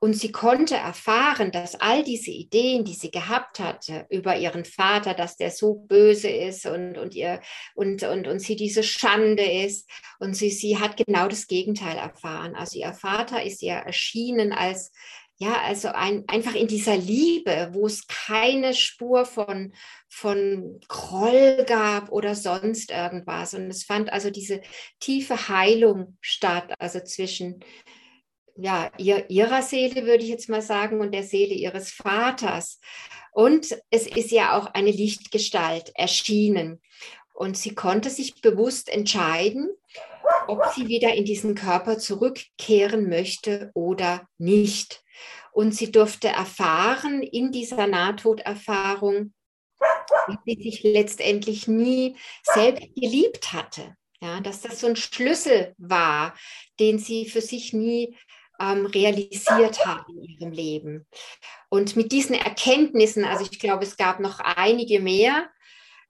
Und 0.00 0.14
sie 0.14 0.32
konnte 0.32 0.76
erfahren, 0.76 1.50
dass 1.50 1.74
all 1.74 2.04
diese 2.04 2.30
Ideen, 2.30 2.84
die 2.84 2.94
sie 2.94 3.10
gehabt 3.10 3.60
hatte 3.60 4.06
über 4.10 4.36
ihren 4.36 4.64
Vater, 4.64 5.14
dass 5.14 5.36
der 5.36 5.50
so 5.50 5.74
böse 5.74 6.28
ist 6.28 6.66
und, 6.66 6.98
und, 6.98 7.14
ihr, 7.14 7.40
und, 7.74 8.02
und, 8.02 8.26
und 8.26 8.40
sie 8.40 8.56
diese 8.56 8.82
Schande 8.82 9.44
ist. 9.44 9.88
Und 10.18 10.34
sie, 10.34 10.50
sie 10.50 10.78
hat 10.78 10.96
genau 10.96 11.28
das 11.28 11.46
Gegenteil 11.46 11.96
erfahren. 11.96 12.54
Also 12.54 12.78
ihr 12.78 12.92
Vater 12.92 13.42
ist 13.42 13.62
ihr 13.62 13.74
erschienen 13.74 14.52
als 14.52 14.92
ja, 15.38 15.60
also 15.62 15.88
ein, 15.88 16.24
einfach 16.28 16.54
in 16.54 16.66
dieser 16.66 16.96
Liebe, 16.96 17.68
wo 17.72 17.86
es 17.86 18.06
keine 18.06 18.72
Spur 18.72 19.26
von, 19.26 19.74
von 20.08 20.80
Groll 20.88 21.64
gab 21.66 22.10
oder 22.10 22.34
sonst 22.34 22.90
irgendwas. 22.90 23.52
Und 23.52 23.68
es 23.68 23.84
fand 23.84 24.10
also 24.10 24.30
diese 24.30 24.62
tiefe 24.98 25.48
Heilung 25.48 26.16
statt, 26.22 26.72
also 26.78 27.00
zwischen 27.00 27.60
ja, 28.56 28.90
ihr, 28.98 29.28
ihrer 29.30 29.62
Seele, 29.62 30.06
würde 30.06 30.24
ich 30.24 30.30
jetzt 30.30 30.48
mal 30.48 30.62
sagen, 30.62 31.00
und 31.00 31.12
der 31.12 31.22
Seele 31.22 31.54
ihres 31.54 31.90
Vaters. 31.90 32.80
Und 33.32 33.76
es 33.90 34.06
ist 34.06 34.30
ja 34.30 34.58
auch 34.58 34.66
eine 34.66 34.90
Lichtgestalt 34.90 35.92
erschienen. 35.94 36.80
Und 37.34 37.56
sie 37.56 37.74
konnte 37.74 38.08
sich 38.08 38.40
bewusst 38.40 38.88
entscheiden, 38.88 39.68
ob 40.48 40.64
sie 40.74 40.88
wieder 40.88 41.14
in 41.14 41.24
diesen 41.24 41.54
Körper 41.54 41.98
zurückkehren 41.98 43.08
möchte 43.08 43.70
oder 43.74 44.26
nicht. 44.38 45.02
Und 45.52 45.74
sie 45.74 45.92
durfte 45.92 46.28
erfahren 46.28 47.22
in 47.22 47.52
dieser 47.52 47.86
Nahtoderfahrung, 47.86 49.34
wie 50.44 50.54
sie 50.54 50.70
sich 50.70 50.82
letztendlich 50.82 51.68
nie 51.68 52.16
selbst 52.42 52.94
geliebt 52.94 53.52
hatte. 53.52 53.96
Ja, 54.20 54.40
dass 54.40 54.62
das 54.62 54.80
so 54.80 54.86
ein 54.86 54.96
Schlüssel 54.96 55.74
war, 55.76 56.34
den 56.80 56.98
sie 56.98 57.28
für 57.28 57.42
sich 57.42 57.74
nie 57.74 58.16
ähm, 58.60 58.86
realisiert 58.86 59.86
hat 59.86 60.08
in 60.08 60.22
ihrem 60.22 60.52
Leben. 60.52 61.06
Und 61.68 61.96
mit 61.96 62.12
diesen 62.12 62.34
Erkenntnissen, 62.34 63.24
also 63.24 63.44
ich 63.50 63.58
glaube, 63.58 63.84
es 63.84 63.96
gab 63.96 64.20
noch 64.20 64.40
einige 64.40 65.00
mehr, 65.00 65.48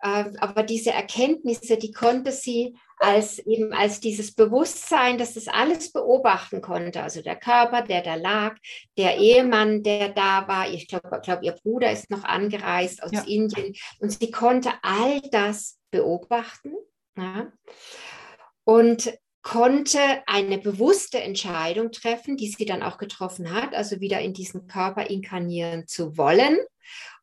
äh, 0.00 0.24
aber 0.38 0.62
diese 0.62 0.92
Erkenntnisse, 0.92 1.76
die 1.76 1.92
konnte 1.92 2.32
sie 2.32 2.76
als 2.98 3.38
eben 3.40 3.72
als 3.72 4.00
dieses 4.00 4.34
Bewusstsein, 4.34 5.18
dass 5.18 5.34
das 5.34 5.48
alles 5.48 5.92
beobachten 5.92 6.62
konnte. 6.62 7.02
Also 7.02 7.22
der 7.22 7.36
Körper, 7.36 7.82
der 7.82 8.02
da 8.02 8.14
lag, 8.14 8.56
der 8.96 9.18
Ehemann, 9.18 9.82
der 9.82 10.10
da 10.10 10.48
war. 10.48 10.70
Ich 10.70 10.88
glaube, 10.88 11.20
glaub, 11.22 11.42
ihr 11.42 11.52
Bruder 11.52 11.92
ist 11.92 12.10
noch 12.10 12.24
angereist 12.24 13.02
aus 13.02 13.12
ja. 13.12 13.22
Indien 13.26 13.74
und 14.00 14.10
sie 14.10 14.30
konnte 14.30 14.70
all 14.82 15.20
das 15.30 15.78
beobachten. 15.90 16.72
Ja. 17.16 17.52
Und 18.64 19.12
konnte 19.46 20.00
eine 20.26 20.58
bewusste 20.58 21.22
Entscheidung 21.22 21.92
treffen, 21.92 22.36
die 22.36 22.48
sie 22.48 22.64
dann 22.64 22.82
auch 22.82 22.98
getroffen 22.98 23.52
hat, 23.54 23.76
also 23.76 24.00
wieder 24.00 24.20
in 24.20 24.34
diesen 24.34 24.66
Körper 24.66 25.08
inkarnieren 25.08 25.86
zu 25.86 26.16
wollen. 26.16 26.58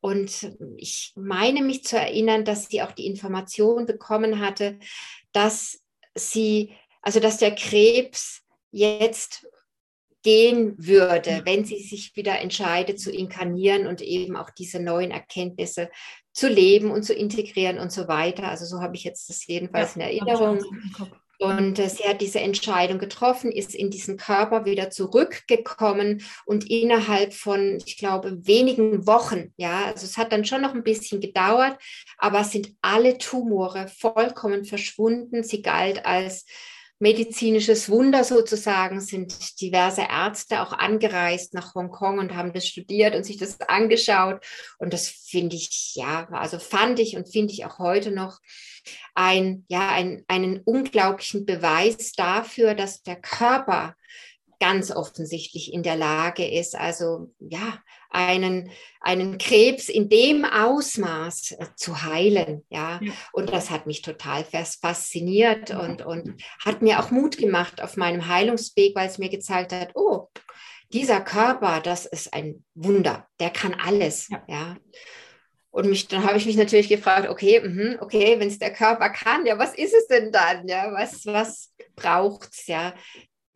Und 0.00 0.56
ich 0.78 1.12
meine 1.16 1.60
mich 1.60 1.84
zu 1.84 1.98
erinnern, 1.98 2.46
dass 2.46 2.68
sie 2.68 2.80
auch 2.80 2.92
die 2.92 3.04
Information 3.04 3.84
bekommen 3.84 4.40
hatte, 4.40 4.78
dass 5.32 5.82
sie, 6.14 6.72
also 7.02 7.20
dass 7.20 7.36
der 7.36 7.54
Krebs 7.54 8.40
jetzt 8.70 9.46
gehen 10.22 10.76
würde, 10.78 11.42
wenn 11.44 11.66
sie 11.66 11.82
sich 11.82 12.16
wieder 12.16 12.40
entscheidet 12.40 12.98
zu 12.98 13.12
inkarnieren 13.12 13.86
und 13.86 14.00
eben 14.00 14.34
auch 14.36 14.48
diese 14.48 14.80
neuen 14.80 15.10
Erkenntnisse 15.10 15.90
zu 16.32 16.48
leben 16.48 16.90
und 16.90 17.02
zu 17.02 17.12
integrieren 17.12 17.78
und 17.78 17.92
so 17.92 18.08
weiter. 18.08 18.48
Also 18.48 18.64
so 18.64 18.80
habe 18.80 18.96
ich 18.96 19.04
jetzt 19.04 19.28
das 19.28 19.46
jedenfalls 19.46 19.94
ja, 19.94 20.06
in 20.06 20.26
Erinnerung. 20.26 20.64
Und 21.38 21.78
äh, 21.78 21.88
sie 21.88 22.04
hat 22.04 22.20
diese 22.20 22.40
Entscheidung 22.40 22.98
getroffen, 22.98 23.50
ist 23.50 23.74
in 23.74 23.90
diesen 23.90 24.16
Körper 24.16 24.64
wieder 24.64 24.90
zurückgekommen 24.90 26.22
und 26.44 26.70
innerhalb 26.70 27.34
von, 27.34 27.78
ich 27.84 27.96
glaube, 27.96 28.46
wenigen 28.46 29.06
Wochen, 29.06 29.52
ja, 29.56 29.86
also 29.86 30.06
es 30.06 30.16
hat 30.16 30.32
dann 30.32 30.44
schon 30.44 30.62
noch 30.62 30.74
ein 30.74 30.84
bisschen 30.84 31.20
gedauert, 31.20 31.78
aber 32.18 32.44
sind 32.44 32.74
alle 32.82 33.18
Tumore 33.18 33.88
vollkommen 33.88 34.64
verschwunden. 34.64 35.42
Sie 35.42 35.62
galt 35.62 36.06
als 36.06 36.46
medizinisches 37.04 37.90
Wunder 37.90 38.24
sozusagen, 38.24 38.98
sind 38.98 39.60
diverse 39.60 40.06
Ärzte 40.10 40.62
auch 40.62 40.72
angereist 40.72 41.52
nach 41.52 41.74
Hongkong 41.74 42.18
und 42.18 42.34
haben 42.34 42.54
das 42.54 42.66
studiert 42.66 43.14
und 43.14 43.24
sich 43.24 43.36
das 43.36 43.60
angeschaut. 43.60 44.42
Und 44.78 44.94
das 44.94 45.08
finde 45.08 45.54
ich, 45.54 45.92
ja, 45.96 46.26
also 46.30 46.58
fand 46.58 46.98
ich 46.98 47.14
und 47.14 47.30
finde 47.30 47.52
ich 47.52 47.66
auch 47.66 47.78
heute 47.78 48.10
noch 48.10 48.38
ein, 49.14 49.66
ja, 49.68 49.90
ein, 49.90 50.24
einen 50.28 50.62
unglaublichen 50.62 51.44
Beweis 51.44 52.12
dafür, 52.12 52.74
dass 52.74 53.02
der 53.02 53.16
Körper 53.16 53.96
ganz 54.64 54.90
offensichtlich 54.90 55.74
in 55.74 55.82
der 55.82 55.94
Lage 55.94 56.48
ist, 56.48 56.74
also 56.74 57.30
ja, 57.38 57.82
einen, 58.08 58.70
einen 58.98 59.36
Krebs 59.36 59.90
in 59.90 60.08
dem 60.08 60.46
Ausmaß 60.46 61.56
äh, 61.58 61.66
zu 61.76 62.02
heilen. 62.02 62.64
Ja? 62.70 62.98
ja? 63.02 63.12
und 63.34 63.52
das 63.52 63.68
hat 63.68 63.86
mich 63.86 64.00
total 64.00 64.42
fasziniert 64.44 65.70
und, 65.72 66.00
und 66.00 66.42
hat 66.64 66.80
mir 66.80 66.98
auch 67.00 67.10
Mut 67.10 67.36
gemacht 67.36 67.82
auf 67.82 67.98
meinem 67.98 68.26
Heilungsweg, 68.26 68.96
weil 68.96 69.06
es 69.06 69.18
mir 69.18 69.28
gezeigt 69.28 69.74
hat, 69.74 69.90
oh, 69.96 70.28
dieser 70.94 71.20
Körper, 71.20 71.80
das 71.82 72.06
ist 72.06 72.32
ein 72.32 72.64
Wunder, 72.74 73.28
der 73.40 73.50
kann 73.50 73.74
alles. 73.74 74.30
Ja. 74.30 74.44
ja? 74.48 74.76
Und 75.70 75.90
mich, 75.90 76.08
dann 76.08 76.24
habe 76.24 76.38
ich 76.38 76.46
mich 76.46 76.56
natürlich 76.56 76.88
gefragt, 76.88 77.28
okay, 77.28 77.60
mh, 77.60 78.00
okay, 78.00 78.40
wenn 78.40 78.48
es 78.48 78.58
der 78.58 78.72
Körper 78.72 79.10
kann, 79.10 79.44
ja, 79.44 79.58
was 79.58 79.74
ist 79.74 79.92
es 79.92 80.06
denn 80.06 80.32
dann? 80.32 80.66
Ja, 80.66 80.90
was, 80.90 81.26
was 81.26 81.74
braucht 81.96 82.48
es, 82.54 82.66
ja, 82.66 82.94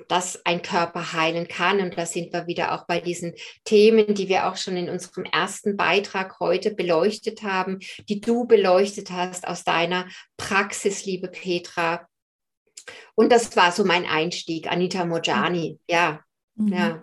dass 0.06 0.44
ein 0.46 0.62
Körper 0.62 1.12
heilen 1.12 1.48
kann? 1.48 1.80
Und 1.80 1.98
da 1.98 2.06
sind 2.06 2.32
wir 2.32 2.46
wieder 2.46 2.72
auch 2.72 2.86
bei 2.86 3.00
diesen 3.00 3.34
Themen, 3.64 4.14
die 4.14 4.28
wir 4.28 4.48
auch 4.48 4.56
schon 4.56 4.76
in 4.76 4.88
unserem 4.88 5.24
ersten 5.24 5.76
Beitrag 5.76 6.38
heute 6.40 6.74
beleuchtet 6.74 7.42
haben, 7.42 7.78
die 8.08 8.20
du 8.20 8.46
beleuchtet 8.46 9.10
hast 9.10 9.46
aus 9.46 9.64
deiner 9.64 10.06
Praxis, 10.36 11.04
liebe 11.04 11.28
Petra. 11.28 12.06
Und 13.14 13.32
das 13.32 13.56
war 13.56 13.72
so 13.72 13.84
mein 13.84 14.06
Einstieg, 14.06 14.70
Anita 14.70 15.04
Mojani, 15.04 15.78
ja, 15.88 16.20
mhm. 16.54 16.72
ja. 16.72 17.02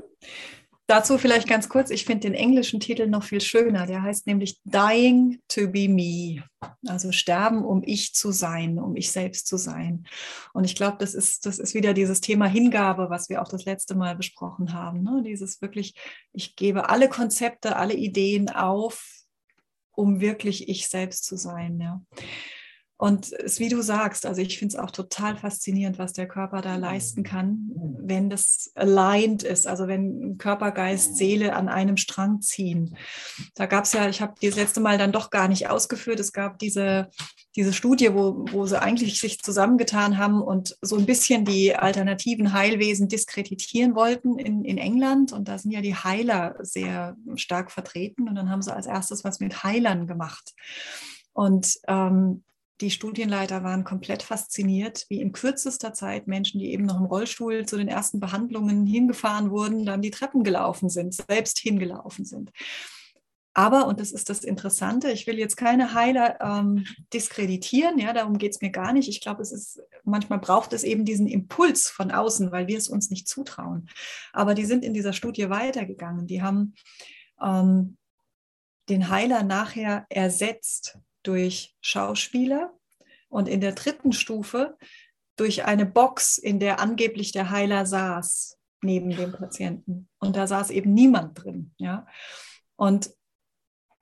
Dazu 0.88 1.18
vielleicht 1.18 1.48
ganz 1.48 1.68
kurz, 1.68 1.90
ich 1.90 2.06
finde 2.06 2.28
den 2.28 2.36
englischen 2.36 2.80
Titel 2.80 3.08
noch 3.08 3.24
viel 3.24 3.42
schöner. 3.42 3.88
Der 3.88 4.04
heißt 4.04 4.28
nämlich 4.28 4.60
Dying 4.66 5.42
to 5.48 5.68
be 5.68 5.90
me. 5.90 6.44
Also 6.88 7.12
sterben, 7.12 7.66
um 7.66 7.82
ich 7.84 8.14
zu 8.14 8.32
sein, 8.32 8.78
um 8.78 8.96
ich 8.96 9.12
selbst 9.12 9.48
zu 9.48 9.58
sein. 9.58 10.06
Und 10.54 10.64
ich 10.64 10.76
glaube, 10.76 10.98
das 11.00 11.16
ist, 11.16 11.48
das 11.48 11.58
ist 11.58 11.74
wieder 11.74 11.96
dieses 11.96 12.22
Thema 12.22 12.46
Hingabe, 12.46 13.10
was 13.10 13.30
wir 13.30 13.42
auch 13.42 13.48
das 13.48 13.66
letzte 13.66 13.96
Mal 13.96 14.16
besprochen 14.16 14.74
haben. 14.74 15.02
Ne? 15.02 15.24
Dieses 15.26 15.60
wirklich, 15.62 15.96
ich 16.34 16.56
gebe 16.56 16.88
alle 16.90 17.10
Konzepte, 17.10 17.78
alle 17.78 17.96
Ideen 17.96 18.50
auf, 18.50 19.10
um 19.92 20.22
wirklich 20.22 20.70
ich 20.70 20.88
selbst 20.88 21.26
zu 21.26 21.36
sein. 21.36 21.80
Ja. 21.80 22.02
Und 22.98 23.34
es, 23.34 23.60
wie 23.60 23.68
du 23.68 23.82
sagst, 23.82 24.26
also 24.26 24.42
ich 24.42 24.58
finde 24.58 24.76
es 24.76 24.82
auch 24.82 24.90
total 24.90 25.36
faszinierend, 25.36 26.00
was 26.00 26.14
der 26.14 26.30
Körper 26.30 26.62
da 26.62 26.78
leisten 26.78 27.24
kann, 27.24 27.70
wenn 28.00 28.30
das 28.30 28.72
aligned 28.76 29.44
ist, 29.44 29.68
also 29.68 29.90
wenn 29.90 30.38
Körper, 30.38 30.72
Geist, 30.72 31.18
Seele 31.18 31.56
an 31.56 31.68
einem 31.68 31.98
Strang 31.98 32.40
ziehen. 32.40 32.96
Da 33.54 33.66
gab 33.66 33.84
es 33.84 33.92
ja, 33.92 34.08
ich 34.08 34.22
habe 34.22 34.36
das 34.42 34.56
letzte 34.56 34.80
Mal 34.80 34.98
dann 34.98 35.12
doch 35.12 35.30
gar 35.30 35.50
nicht 35.50 35.70
ausgeführt, 35.70 36.22
es 36.22 36.32
gab 36.32 36.58
diese, 36.60 37.10
diese 37.58 37.74
Studie, 37.74 38.14
wo, 38.14 38.46
wo 38.52 38.66
sie 38.66 38.82
eigentlich 38.82 39.20
sich 39.20 39.42
zusammengetan 39.42 40.18
haben 40.18 40.42
und 40.42 40.78
so 40.82 40.96
ein 40.98 41.06
bisschen 41.06 41.44
die 41.44 41.76
alternativen 41.76 42.54
Heilwesen 42.54 43.10
diskreditieren 43.10 43.96
wollten 43.96 44.40
in, 44.40 44.64
in 44.64 44.78
England. 44.78 45.34
Und 45.34 45.50
da 45.50 45.58
sind 45.58 45.72
ja 45.72 45.82
die 45.82 45.96
Heiler 45.96 46.56
sehr 46.60 47.18
stark 47.36 47.72
vertreten. 47.72 48.30
Und 48.30 48.36
dann 48.36 48.50
haben 48.50 48.62
sie 48.62 48.74
als 48.74 48.88
erstes 48.88 49.26
was 49.26 49.42
mit 49.42 49.64
Heilern 49.64 50.08
gemacht. 50.08 50.54
Und 51.34 51.78
ähm, 51.88 52.44
die 52.82 52.92
Studienleiter 52.92 53.64
waren 53.64 53.84
komplett 53.84 54.22
fasziniert, 54.22 55.06
wie 55.10 55.22
in 55.22 55.32
kürzester 55.32 55.94
Zeit 55.94 56.28
Menschen, 56.28 56.60
die 56.60 56.72
eben 56.72 56.86
noch 56.86 57.00
im 57.00 57.06
Rollstuhl 57.06 57.66
zu 57.66 57.78
den 57.78 57.88
ersten 57.88 58.20
Behandlungen 58.20 58.86
hingefahren 58.86 59.50
wurden, 59.50 59.86
dann 59.86 60.02
die 60.02 60.12
Treppen 60.12 60.44
gelaufen 60.44 60.90
sind, 60.90 61.14
selbst 61.14 61.60
hingelaufen 61.60 62.26
sind. 62.26 62.52
Aber, 63.58 63.88
und 63.88 64.02
das 64.02 64.12
ist 64.12 64.30
das 64.30 64.44
Interessante, 64.44 65.10
ich 65.12 65.28
will 65.28 65.40
jetzt 65.40 65.56
keine 65.56 65.94
Heiler 65.94 66.42
ähm, 66.42 66.86
diskreditieren, 67.14 67.98
ja, 67.98 68.12
darum 68.12 68.38
geht 68.38 68.52
es 68.52 68.60
mir 68.60 68.70
gar 68.70 68.92
nicht. 68.92 69.08
Ich 69.08 69.22
glaube, 69.22 69.42
es 69.42 69.54
ist, 69.54 69.82
manchmal 70.04 70.40
braucht 70.40 70.74
es 70.74 70.84
eben 70.84 71.06
diesen 71.06 71.28
Impuls 71.28 71.90
von 71.90 72.12
außen, 72.12 72.52
weil 72.52 72.68
wir 72.68 72.78
es 72.78 72.90
uns 72.90 73.10
nicht 73.10 73.30
zutrauen. 73.30 73.90
Aber 74.34 74.56
die 74.56 74.66
sind 74.66 74.84
in 74.84 74.94
dieser 74.94 75.14
Studie 75.14 75.50
weitergegangen. 75.50 76.28
Die 76.28 76.42
haben 76.42 76.74
ähm, 77.42 77.96
den 78.90 79.08
Heiler 79.08 79.44
nachher 79.44 80.06
ersetzt 80.10 81.00
durch 81.28 81.76
Schauspieler 81.82 82.74
und 83.30 83.48
in 83.48 83.62
der 83.62 83.74
dritten 83.74 84.14
Stufe 84.14 84.78
durch 85.36 85.66
eine 85.66 85.86
Box, 85.86 86.38
in 86.38 86.60
der 86.60 86.80
angeblich 86.80 87.32
der 87.32 87.50
Heiler 87.50 87.86
saß 87.86 88.58
neben 88.82 89.10
dem 89.10 89.32
Patienten. 89.34 90.08
Und 90.20 90.36
da 90.36 90.48
saß 90.48 90.70
eben 90.70 90.94
niemand 90.94 91.44
drin. 91.44 91.74
Ja? 91.78 92.08
Und 92.76 93.12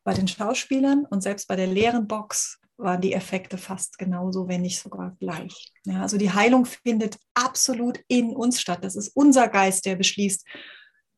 bei 0.04 0.14
den 0.14 0.28
Schauspielern 0.28 1.06
und 1.06 1.22
selbst 1.22 1.48
bei 1.48 1.56
der 1.56 1.68
leeren 1.68 2.08
Box 2.08 2.60
waren 2.78 3.02
die 3.02 3.14
Effekte 3.14 3.58
fast 3.58 3.98
genauso, 3.98 4.48
wenn 4.48 4.62
nicht 4.62 4.80
sogar 4.80 5.16
gleich. 5.20 5.72
Ja, 5.86 6.02
also 6.02 6.18
die 6.18 6.32
Heilung 6.32 6.66
findet 6.66 7.18
absolut 7.34 8.00
in 8.08 8.36
uns 8.36 8.60
statt. 8.60 8.84
Das 8.84 8.96
ist 8.96 9.16
unser 9.16 9.48
Geist, 9.48 9.86
der 9.86 9.96
beschließt, 9.96 10.46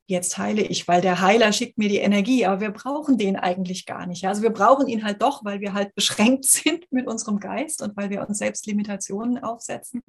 jetzt 0.07 0.37
heile 0.37 0.61
ich, 0.61 0.87
weil 0.87 1.01
der 1.01 1.21
Heiler 1.21 1.51
schickt 1.51 1.77
mir 1.77 1.89
die 1.89 1.97
Energie, 1.97 2.45
aber 2.45 2.61
wir 2.61 2.71
brauchen 2.71 3.17
den 3.17 3.35
eigentlich 3.35 3.85
gar 3.85 4.05
nicht. 4.05 4.25
Also 4.27 4.43
wir 4.43 4.51
brauchen 4.51 4.87
ihn 4.87 5.03
halt 5.03 5.21
doch, 5.21 5.43
weil 5.43 5.61
wir 5.61 5.73
halt 5.73 5.95
beschränkt 5.95 6.45
sind 6.45 6.91
mit 6.91 7.07
unserem 7.07 7.39
Geist 7.39 7.81
und 7.81 7.97
weil 7.97 8.09
wir 8.09 8.27
uns 8.27 8.37
selbst 8.37 8.67
Limitationen 8.67 9.43
aufsetzen. 9.43 10.03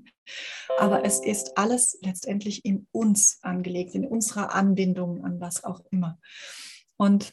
Aber 0.78 1.04
es 1.04 1.20
ist 1.20 1.56
alles 1.56 1.98
letztendlich 2.02 2.64
in 2.64 2.86
uns 2.92 3.38
angelegt, 3.42 3.94
in 3.94 4.06
unserer 4.06 4.54
Anbindung 4.54 5.24
an 5.24 5.40
was 5.40 5.64
auch 5.64 5.80
immer. 5.90 6.18
Und 6.96 7.32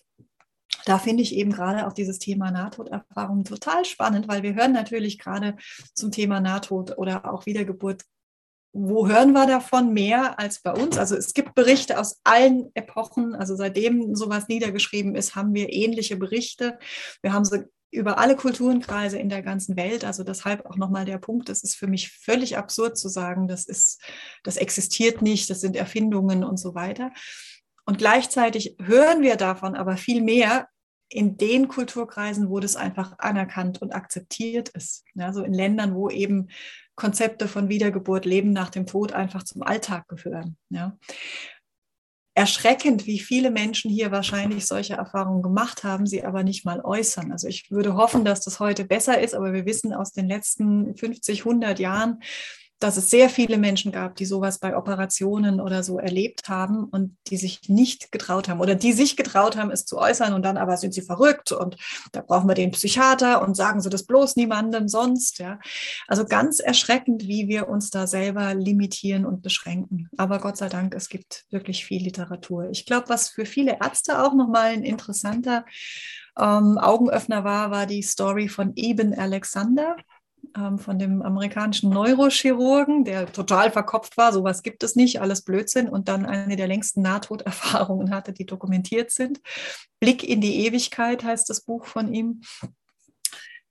da 0.86 1.00
finde 1.00 1.24
ich 1.24 1.36
eben 1.36 1.51
gerade 1.51 1.88
auch 1.88 1.93
dieses 1.93 2.20
Thema 2.20 2.51
Nahtoderfahrung 2.51 3.43
total 3.46 3.86
spannend, 3.86 4.27
weil 4.27 4.43
wir 4.43 4.55
hören 4.55 4.74
natürlich 4.74 5.17
gerade 5.17 5.55
zum 5.93 6.12
Thema 6.12 6.41
Nahtod 6.41 6.98
oder 6.98 7.32
auch 7.32 7.46
Wiedergeburt. 7.46 8.03
Wo 8.75 9.08
hören 9.08 9.34
wir 9.34 9.46
davon 9.46 9.94
mehr 9.94 10.39
als 10.39 10.62
bei 10.62 10.72
uns? 10.72 10.98
Also 10.98 11.15
es 11.15 11.34
gibt 11.34 11.53
Berichte 11.53 12.00
aus 12.00 12.20
allen 12.24 12.72
Epochen. 12.74 13.36
Also 13.36 13.56
seitdem 13.56 14.15
sowas 14.15 14.48
niedergeschrieben 14.48 15.15
ist, 15.15 15.36
haben 15.36 15.53
wir 15.53 15.72
ähnliche 15.72 16.18
Berichte. 16.18 16.80
Wir 17.22 17.34
haben 17.34 17.46
sie 17.46 17.65
über 17.92 18.18
alle 18.18 18.36
Kulturenkreise 18.36 19.20
in 19.20 19.30
der 19.30 19.44
ganzen 19.44 19.77
Welt. 19.77 20.03
Also 20.03 20.24
deshalb 20.24 20.65
auch 20.65 20.75
nochmal 20.75 21.06
der 21.06 21.20
Punkt, 21.20 21.50
es 21.50 21.63
ist 21.63 21.75
für 21.75 21.88
mich 21.88 22.12
völlig 22.12 22.58
absurd 22.58 22.98
zu 22.98 23.08
sagen, 23.08 23.48
das 23.48 23.65
ist, 23.65 24.01
das 24.44 24.58
existiert 24.58 25.22
nicht, 25.22 25.50
das 25.50 25.62
sind 25.62 25.75
Erfindungen 25.75 26.44
und 26.44 26.58
so 26.58 26.74
weiter. 26.74 27.12
Und 27.86 28.00
gleichzeitig 28.00 28.75
hören 28.82 29.22
wir 29.22 29.36
davon 29.36 29.75
aber 29.75 29.98
viel 29.98 30.22
mehr 30.22 30.68
in 31.10 31.38
den 31.38 31.68
Kulturkreisen, 31.68 32.50
wo 32.50 32.60
das 32.60 32.75
einfach 32.75 33.13
anerkannt 33.20 33.82
und 33.82 33.94
akzeptiert 33.94 34.70
ist. 34.70 35.03
Also 35.18 35.44
in 35.44 35.53
Ländern, 35.53 35.94
wo 35.94 36.10
eben 36.10 36.50
Konzepte 36.95 37.47
von 37.47 37.69
Wiedergeburt, 37.69 38.25
Leben 38.25 38.51
nach 38.53 38.69
dem 38.69 38.85
Tod 38.85 39.13
einfach 39.13 39.43
zum 39.43 39.63
Alltag 39.63 40.07
gehören. 40.07 40.57
Ja. 40.69 40.97
Erschreckend, 42.35 43.05
wie 43.05 43.19
viele 43.19 43.51
Menschen 43.51 43.91
hier 43.91 44.12
wahrscheinlich 44.12 44.65
solche 44.65 44.95
Erfahrungen 44.95 45.43
gemacht 45.43 45.83
haben, 45.83 46.07
sie 46.07 46.23
aber 46.23 46.43
nicht 46.43 46.65
mal 46.65 46.81
äußern. 46.81 47.31
Also 47.31 47.47
ich 47.47 47.69
würde 47.69 47.95
hoffen, 47.95 48.25
dass 48.25 48.41
das 48.41 48.59
heute 48.59 48.85
besser 48.85 49.21
ist, 49.21 49.35
aber 49.35 49.53
wir 49.53 49.67
wissen 49.67 49.93
aus 49.93 50.13
den 50.13 50.27
letzten 50.27 50.95
50, 50.95 51.41
100 51.41 51.77
Jahren, 51.79 52.23
dass 52.83 52.97
es 52.97 53.09
sehr 53.09 53.29
viele 53.29 53.57
Menschen 53.57 53.93
gab, 53.93 54.17
die 54.17 54.25
sowas 54.25 54.59
bei 54.59 54.75
Operationen 54.75 55.61
oder 55.61 55.83
so 55.83 55.99
erlebt 55.99 56.49
haben 56.49 56.83
und 56.83 57.15
die 57.27 57.37
sich 57.37 57.69
nicht 57.69 58.11
getraut 58.11 58.49
haben 58.49 58.59
oder 58.59 58.75
die 58.75 58.91
sich 58.91 59.15
getraut 59.15 59.55
haben, 59.55 59.71
es 59.71 59.85
zu 59.85 59.97
äußern 59.97 60.33
und 60.33 60.43
dann 60.43 60.57
aber 60.57 60.75
sind 60.75 60.93
sie 60.93 61.01
verrückt 61.01 61.53
und 61.53 61.77
da 62.11 62.19
brauchen 62.19 62.49
wir 62.49 62.55
den 62.55 62.71
Psychiater 62.71 63.41
und 63.41 63.55
sagen 63.55 63.79
sie 63.79 63.89
das 63.89 64.03
bloß 64.03 64.35
niemandem 64.35 64.89
sonst. 64.89 65.39
Ja. 65.39 65.59
Also 66.09 66.25
ganz 66.25 66.59
erschreckend, 66.59 67.25
wie 67.25 67.47
wir 67.47 67.69
uns 67.69 67.89
da 67.89 68.05
selber 68.05 68.53
limitieren 68.53 69.25
und 69.25 69.41
beschränken. 69.41 70.09
Aber 70.17 70.39
Gott 70.39 70.57
sei 70.57 70.67
Dank, 70.67 70.93
es 70.93 71.07
gibt 71.07 71.46
wirklich 71.51 71.85
viel 71.85 72.03
Literatur. 72.03 72.69
Ich 72.69 72.85
glaube, 72.85 73.07
was 73.07 73.29
für 73.29 73.46
viele 73.46 73.77
Ärzte 73.81 74.22
auch 74.22 74.33
nochmal 74.33 74.72
ein 74.72 74.83
interessanter 74.83 75.63
ähm, 76.37 76.77
Augenöffner 76.77 77.46
war, 77.46 77.72
war 77.72 77.85
die 77.85 78.01
Story 78.01 78.50
von 78.50 78.74
Eben 78.75 79.13
Alexander 79.13 79.96
ähm, 80.57 80.79
von 80.79 81.00
dem 81.00 81.22
amerikanischen 81.22 81.89
Neurochirurgen, 81.89 83.03
der 83.05 83.31
total 83.31 83.72
verkopft 83.72 84.18
war, 84.18 84.33
sowas 84.33 84.63
gibt 84.63 84.83
es 84.83 84.96
nicht, 84.96 85.22
alles 85.22 85.42
Blödsinn 85.42 85.89
und 85.89 86.07
dann 86.07 86.25
eine 86.25 86.55
der 86.55 86.68
längsten 86.68 87.01
Nahtoderfahrungen 87.01 88.13
hatte, 88.13 88.33
die 88.33 88.46
dokumentiert 88.46 89.11
sind. 89.11 89.42
Blick 90.00 90.24
in 90.24 90.42
die 90.42 90.66
Ewigkeit 90.66 91.24
heißt 91.24 91.50
das 91.50 91.61
Buch 91.61 91.85
von 91.85 92.13
ihm. 92.13 92.42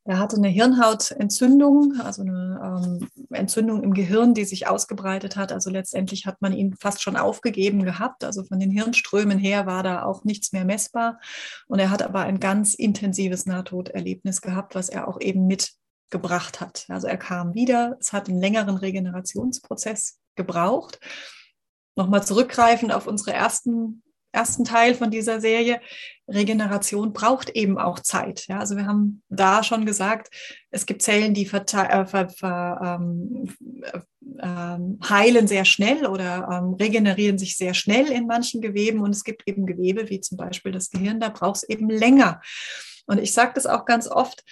Er 0.05 0.19
hatte 0.19 0.37
eine 0.37 0.49
Hirnhautentzündung, 0.49 2.01
also 2.01 2.23
eine 2.23 2.61
ähm, 2.85 3.09
Entzündung 3.31 3.85
im 3.85 3.95
Gehirn, 3.95 4.35
die 4.35 4.45
sich 4.45 4.67
ausgebreitet 4.67 5.37
hat. 5.37 5.53
Also 5.53 5.71
letztendlich 5.71 6.27
hat 6.27 6.43
man 6.43 6.53
ihn 6.53 6.75
fast 6.75 7.03
schon 7.03 7.17
aufgegeben 7.17 7.85
gehabt. 7.85 8.25
Also 8.25 8.43
von 8.43 8.59
den 8.59 8.73
Hirnströmen 8.73 9.39
her 9.39 9.65
war 9.67 9.85
da 9.85 10.03
auch 10.03 10.25
nichts 10.25 10.53
mehr 10.53 10.65
messbar. 10.65 11.21
Und 11.69 11.79
er 11.79 11.91
hat 11.91 12.03
aber 12.03 12.21
ein 12.23 12.41
ganz 12.41 12.75
intensives 12.75 13.47
Nahtoderlebnis 13.47 14.41
gehabt, 14.41 14.75
was 14.75 14.89
er 14.89 15.07
auch 15.07 15.21
eben 15.21 15.47
mit 15.47 15.73
gebracht 16.13 16.61
hat. 16.61 16.85
Also 16.89 17.09
er 17.09 17.17
kam 17.17 17.55
wieder, 17.55 17.97
es 17.99 18.13
hat 18.13 18.29
einen 18.29 18.41
längeren 18.41 18.77
Regenerationsprozess 18.77 20.21
gebraucht. 20.37 21.01
Nochmal 21.97 22.25
zurückgreifend 22.25 22.93
auf 22.93 23.09
unsere 23.09 23.33
ersten, 23.33 24.03
ersten 24.31 24.65
Teil 24.65 24.95
von 24.95 25.11
dieser 25.11 25.41
Serie, 25.41 25.81
Regeneration 26.29 27.13
braucht 27.13 27.51
eben 27.51 27.79
auch 27.79 27.99
Zeit. 27.99 28.47
Ja, 28.47 28.61
also 28.61 28.77
wir 28.77 28.87
haben 28.87 29.23
da 29.29 29.63
schon 29.65 29.85
gesagt, 29.85 30.33
es 30.71 30.87
gibt 30.87 31.03
Zellen, 31.03 31.35
die 31.35 31.47
äh, 31.47 32.07
ver, 32.07 32.29
ver, 32.29 32.99
ähm, 33.01 33.55
ähm, 34.41 34.99
heilen 35.07 35.49
sehr 35.49 35.65
schnell 35.65 36.07
oder 36.07 36.49
ähm, 36.51 36.75
regenerieren 36.75 37.39
sich 37.39 37.57
sehr 37.57 37.75
schnell 37.75 38.11
in 38.11 38.27
manchen 38.27 38.61
Geweben 38.61 39.01
und 39.01 39.11
es 39.11 39.25
gibt 39.25 39.47
eben 39.47 39.67
Gewebe, 39.67 40.09
wie 40.09 40.21
zum 40.21 40.39
Beispiel 40.39 40.73
das 40.73 40.91
Gehirn, 40.91 41.21
da 41.21 41.29
braucht 41.29 41.57
es 41.57 41.63
eben 41.65 41.91
länger. 41.91 42.41
Und 43.07 43.19
ich 43.19 43.33
sage 43.33 43.53
das 43.55 43.67
auch 43.67 43.85
ganz 43.85 44.09
oft, 44.09 44.45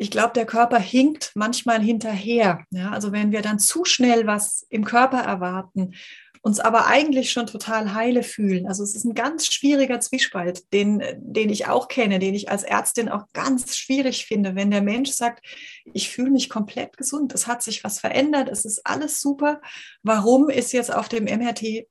ich 0.00 0.10
glaube, 0.10 0.32
der 0.34 0.46
Körper 0.46 0.78
hinkt 0.78 1.32
manchmal 1.34 1.82
hinterher. 1.82 2.64
Ja? 2.70 2.90
Also 2.90 3.12
wenn 3.12 3.32
wir 3.32 3.42
dann 3.42 3.58
zu 3.58 3.84
schnell 3.84 4.26
was 4.26 4.66
im 4.70 4.82
Körper 4.86 5.18
erwarten, 5.18 5.94
uns 6.40 6.58
aber 6.58 6.86
eigentlich 6.86 7.32
schon 7.32 7.46
total 7.46 7.92
heile 7.92 8.22
fühlen. 8.22 8.66
Also 8.66 8.82
es 8.82 8.94
ist 8.94 9.04
ein 9.04 9.12
ganz 9.12 9.52
schwieriger 9.52 10.00
Zwiespalt, 10.00 10.72
den, 10.72 11.02
den 11.18 11.50
ich 11.50 11.66
auch 11.66 11.88
kenne, 11.88 12.18
den 12.18 12.34
ich 12.34 12.50
als 12.50 12.62
Ärztin 12.62 13.10
auch 13.10 13.26
ganz 13.34 13.76
schwierig 13.76 14.24
finde, 14.24 14.54
wenn 14.54 14.70
der 14.70 14.80
Mensch 14.80 15.10
sagt, 15.10 15.44
ich 15.92 16.08
fühle 16.08 16.30
mich 16.30 16.48
komplett 16.48 16.96
gesund, 16.96 17.34
es 17.34 17.46
hat 17.46 17.62
sich 17.62 17.84
was 17.84 18.00
verändert, 18.00 18.48
es 18.48 18.64
ist 18.64 18.86
alles 18.86 19.20
super. 19.20 19.60
Warum 20.02 20.48
ist 20.48 20.72
jetzt 20.72 20.94
auf 20.94 21.10
dem 21.10 21.24
MRT 21.24 21.86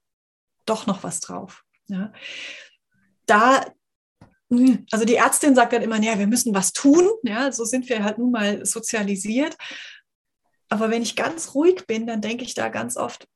doch 0.65 0.87
noch 0.87 1.03
was 1.03 1.19
drauf? 1.19 1.63
Ja? 1.87 2.11
Da 3.27 3.63
also 4.91 5.05
die 5.05 5.15
Ärztin 5.15 5.55
sagt 5.55 5.73
dann 5.73 5.81
immer, 5.81 6.01
ja, 6.01 6.17
wir 6.17 6.27
müssen 6.27 6.55
was 6.55 6.73
tun. 6.73 7.07
Ja, 7.23 7.51
so 7.51 7.65
sind 7.65 7.87
wir 7.89 8.03
halt 8.03 8.17
nun 8.17 8.31
mal 8.31 8.65
sozialisiert. 8.65 9.55
Aber 10.69 10.89
wenn 10.89 11.01
ich 11.01 11.15
ganz 11.15 11.53
ruhig 11.55 11.85
bin, 11.87 12.07
dann 12.07 12.21
denke 12.21 12.43
ich 12.43 12.53
da 12.53 12.69
ganz 12.69 12.97
oft, 12.97 13.27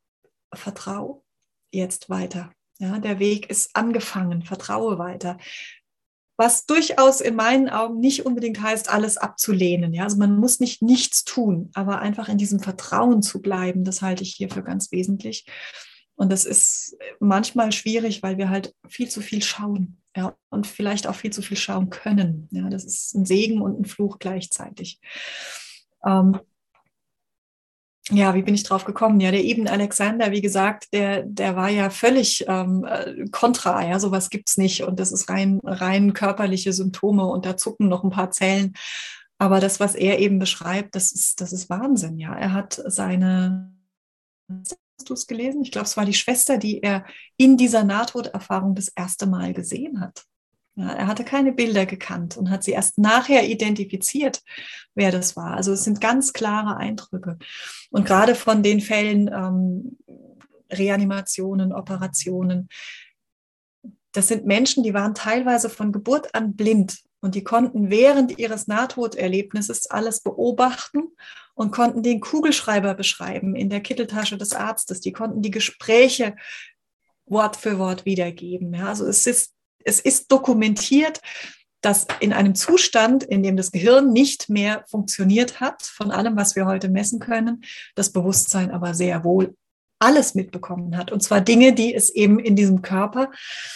vertrau 0.54 1.23
jetzt 1.71 2.10
weiter. 2.10 2.52
Ja, 2.80 2.99
der 2.99 3.19
Weg 3.19 3.49
ist 3.49 3.76
angefangen, 3.76 4.43
vertraue 4.43 4.97
weiter. 4.97 5.38
Was 6.38 6.65
durchaus 6.65 7.21
in 7.21 7.36
meinen 7.36 7.69
Augen 7.69 7.99
nicht 7.99 8.26
unbedingt 8.26 8.62
heißt, 8.62 8.89
alles 8.89 9.17
abzulehnen. 9.17 9.93
Ja, 9.93 10.04
also 10.04 10.17
man 10.17 10.38
muss 10.39 10.60
nicht 10.60 10.82
nichts 10.82 11.23
tun, 11.23 11.69
aber 11.76 11.99
einfach 11.99 12.28
in 12.28 12.39
diesem 12.39 12.60
Vertrauen 12.60 13.21
zu 13.21 13.41
bleiben, 13.41 13.84
das 13.84 14.02
halte 14.02 14.23
ich 14.23 14.34
hier 14.34 14.49
für 14.49 14.63
ganz 14.63 14.91
wesentlich. 14.91 15.45
Und 16.15 16.32
das 16.32 16.45
ist 16.45 16.97
manchmal 17.19 17.71
schwierig, 17.71 18.23
weil 18.23 18.38
wir 18.38 18.49
halt 18.49 18.76
viel 18.88 19.10
zu 19.10 19.21
viel 19.21 19.41
schauen 19.41 19.97
ja, 20.15 20.36
und 20.49 20.67
vielleicht 20.67 21.08
auch 21.08 21.15
viel 21.15 21.32
zu 21.32 21.41
viel 21.41 21.58
schauen 21.58 21.89
können. 21.89 22.47
Ja, 22.52 22.69
das 22.69 22.86
ist 22.86 23.15
ein 23.15 23.26
Segen 23.26 23.62
und 23.62 23.80
ein 23.80 23.86
Fluch 23.86 24.19
gleichzeitig. 24.19 24.99
Ähm, 26.06 26.39
ja, 28.12 28.36
wie 28.36 28.41
bin 28.41 28.54
ich 28.54 28.63
drauf 28.63 28.84
gekommen? 28.84 29.21
Ja, 29.21 29.32
der 29.32 29.43
Eben 29.43 29.67
Alexander, 29.67 30.32
wie 30.32 30.41
gesagt, 30.41 30.91
der, 30.91 31.23
der 31.23 31.56
war 31.56 31.69
ja 31.69 31.89
völlig 31.89 32.45
ähm, 32.47 32.86
äh, 32.86 33.26
kontra, 33.32 33.88
ja, 33.88 33.97
sowas 33.97 34.30
gibt 34.30 34.49
es 34.49 34.58
nicht 34.58 34.84
und 34.84 34.99
das 34.99 35.13
ist 35.13 35.30
rein, 35.30 35.62
rein 35.63 36.13
körperliche 36.13 36.73
Symptome 36.73 37.26
und 37.26 37.45
da 37.45 37.56
zucken 37.56 37.88
noch 37.88 38.04
ein 38.04 38.10
paar 38.10 38.32
Zellen. 38.32 38.73
Aber 39.38 39.60
das, 39.62 39.80
was 39.80 39.95
er 39.95 40.19
eben 40.19 40.38
beschreibt, 40.38 40.95
das 40.95 41.12
ist, 41.12 41.39
das 41.41 41.54
ist 41.54 41.69
Wahnsinn, 41.69 42.19
ja. 42.19 42.36
Er 42.36 42.54
hat 42.54 42.82
seine 42.86 43.73
Hast 44.99 45.10
du 45.10 45.13
es 45.13 45.27
gelesen? 45.27 45.63
Ich 45.63 45.71
glaube, 45.71 45.86
es 45.86 45.97
war 45.97 46.06
die 46.06 46.13
Schwester, 46.13 46.58
die 46.58 46.82
er 46.82 47.06
in 47.38 47.58
dieser 47.58 47.84
Nahtoderfahrung 47.84 48.75
das 48.75 48.89
erste 48.89 49.25
Mal 49.25 49.53
gesehen 49.53 49.99
hat. 49.99 50.23
Ja, 50.75 50.91
er 50.91 51.08
hatte 51.08 51.23
keine 51.23 51.51
Bilder 51.51 51.86
gekannt 51.86 52.36
und 52.36 52.49
hat 52.49 52.63
sie 52.63 52.71
erst 52.71 52.97
nachher 52.97 53.47
identifiziert, 53.47 54.41
wer 54.95 55.12
das 55.12 55.36
war. 55.36 55.56
Also 55.56 55.71
es 55.71 55.84
sind 55.84 56.01
ganz 56.01 56.34
klare 56.34 56.77
Eindrücke. 56.77 57.38
Und 57.91 58.06
gerade 58.06 58.34
von 58.34 58.63
den 58.63 58.82
Fällen 58.82 59.27
ähm, 59.27 59.97
Reanimationen, 60.71 61.73
Operationen, 61.73 62.69
das 64.13 64.27
sind 64.27 64.45
Menschen, 64.45 64.84
die 64.84 64.93
waren 64.93 65.15
teilweise 65.15 65.69
von 65.69 65.91
Geburt 65.91 66.34
an 66.34 66.56
blind 66.56 67.01
und 67.21 67.36
die 67.36 67.43
konnten 67.43 67.89
während 67.89 68.38
ihres 68.39 68.67
Nahtoderlebnisses 68.67 69.89
alles 69.89 70.21
beobachten 70.21 71.03
und 71.55 71.71
konnten 71.71 72.03
den 72.03 72.19
Kugelschreiber 72.19 72.93
beschreiben 72.93 73.55
in 73.55 73.69
der 73.69 73.81
Kitteltasche 73.81 74.37
des 74.37 74.53
Arztes. 74.53 75.01
Die 75.01 75.11
konnten 75.11 75.41
die 75.41 75.51
Gespräche 75.51 76.35
Wort 77.25 77.55
für 77.55 77.79
Wort 77.79 78.05
wiedergeben. 78.05 78.73
Ja, 78.73 78.87
also 78.87 79.05
es 79.05 79.25
ist, 79.25 79.53
es 79.83 79.99
ist 79.99 80.31
dokumentiert, 80.31 81.21
dass 81.81 82.07
in 82.21 82.31
einem 82.33 82.55
Zustand, 82.55 83.23
in 83.23 83.43
dem 83.43 83.57
das 83.57 83.71
Gehirn 83.71 84.13
nicht 84.13 84.49
mehr 84.49 84.85
funktioniert 84.87 85.59
hat, 85.59 85.83
von 85.83 86.11
allem, 86.11 86.37
was 86.37 86.55
wir 86.55 86.65
heute 86.65 86.89
messen 86.89 87.19
können, 87.19 87.63
das 87.95 88.11
Bewusstsein 88.11 88.71
aber 88.71 88.93
sehr 88.93 89.23
wohl 89.23 89.55
alles 89.99 90.35
mitbekommen 90.35 90.97
hat. 90.97 91.11
Und 91.11 91.21
zwar 91.21 91.41
Dinge, 91.41 91.73
die 91.73 91.93
es 91.93 92.09
eben 92.09 92.39
in 92.39 92.55
diesem 92.55 92.81
Körper 92.81 93.31